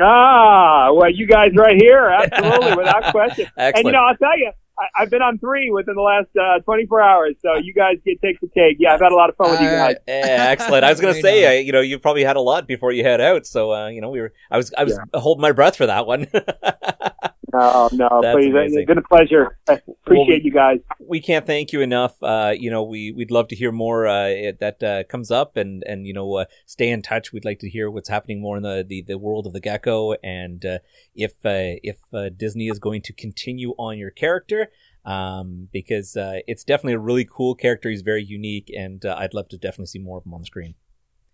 [0.00, 3.46] Ah, well, you guys right here, absolutely, without question.
[3.56, 6.60] And you know, I'll tell you, I, I've been on three within the last uh,
[6.60, 8.76] 24 hours, so you guys get take the cake.
[8.78, 9.78] Yeah, I've had a lot of fun with you guys.
[9.78, 9.96] right.
[10.06, 10.84] Yeah, excellent.
[10.84, 11.52] I was going to say, on.
[11.52, 14.00] uh, you know, you probably had a lot before you head out, so uh, you
[14.00, 14.32] know, we were.
[14.50, 16.26] I was, I was holding my breath for that one.
[17.52, 18.78] No, no, That's please, amazing.
[18.80, 19.58] it's been a pleasure.
[19.68, 20.78] I appreciate Well, you guys.
[20.98, 22.14] we can't thank you enough.
[22.22, 25.56] Uh, you know, we we'd love to hear more uh, it- that uh, comes up,
[25.56, 27.32] and and you know, uh, stay in touch.
[27.32, 30.14] We'd like to hear what's happening more in the the, the world of the gecko,
[30.24, 30.78] and uh,
[31.14, 34.68] if uh, if uh, Disney is going to continue on your character.
[35.04, 37.88] Um, because uh, it's definitely a really cool character.
[37.88, 40.46] He's very unique, and uh, I'd love to definitely see more of him on the
[40.46, 40.74] screen.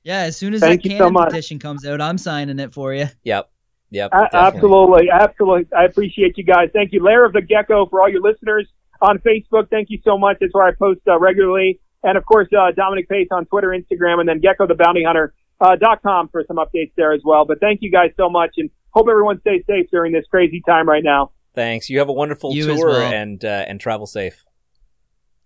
[0.04, 1.28] Yeah, as soon as Thank that you so canon much.
[1.30, 3.06] petition comes out, I'm signing it for you.
[3.24, 3.50] Yep,
[3.92, 5.68] yep, A- absolutely, absolutely.
[5.76, 6.70] I appreciate you guys.
[6.72, 8.66] Thank you, Lair of the Gecko, for all your listeners
[9.00, 9.70] on Facebook.
[9.70, 10.38] Thank you so much.
[10.40, 11.78] That's where I post uh, regularly.
[12.02, 15.32] And of course, uh, Dominic Pace on Twitter, Instagram, and then Gecko the Bounty Hunter.
[15.60, 17.44] Uh, dot com for some updates there as well.
[17.44, 20.88] But thank you guys so much and hope everyone stays safe during this crazy time
[20.88, 21.30] right now.
[21.54, 21.88] Thanks.
[21.88, 23.12] You have a wonderful You tour well.
[23.12, 24.44] and uh, and travel safe.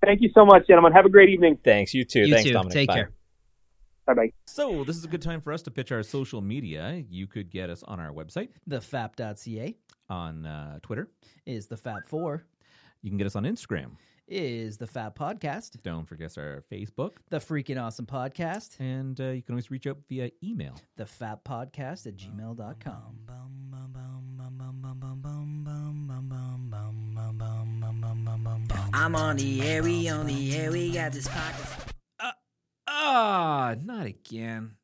[0.02, 0.92] Thank you so much, gentlemen.
[0.92, 1.58] Have a great evening.
[1.62, 1.92] Thanks.
[1.92, 2.20] You too.
[2.20, 2.54] You Thanks, too.
[2.54, 2.72] Dominic.
[2.72, 2.94] Take Bye.
[2.94, 3.15] care.
[4.06, 4.32] Bye bye.
[4.46, 7.04] So, this is a good time for us to pitch our social media.
[7.10, 9.76] You could get us on our website, Thefap.ca
[10.08, 11.08] on uh, Twitter.
[11.44, 12.44] is the Fap Four.
[13.02, 13.90] You can get us on Instagram.
[14.28, 15.80] Is the Fap Podcast.
[15.84, 17.18] Don't forget our Facebook.
[17.30, 18.80] The Freaking Awesome Podcast.
[18.80, 20.74] And uh, you can always reach out via email.
[20.96, 23.20] The Fap Podcast at gmail.com.
[28.92, 31.85] I'm on the air, we on the air, we got this podcast.
[32.98, 34.76] Ah, not again.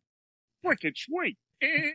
[0.65, 1.37] Wicked sweet.
[1.61, 1.91] Eh.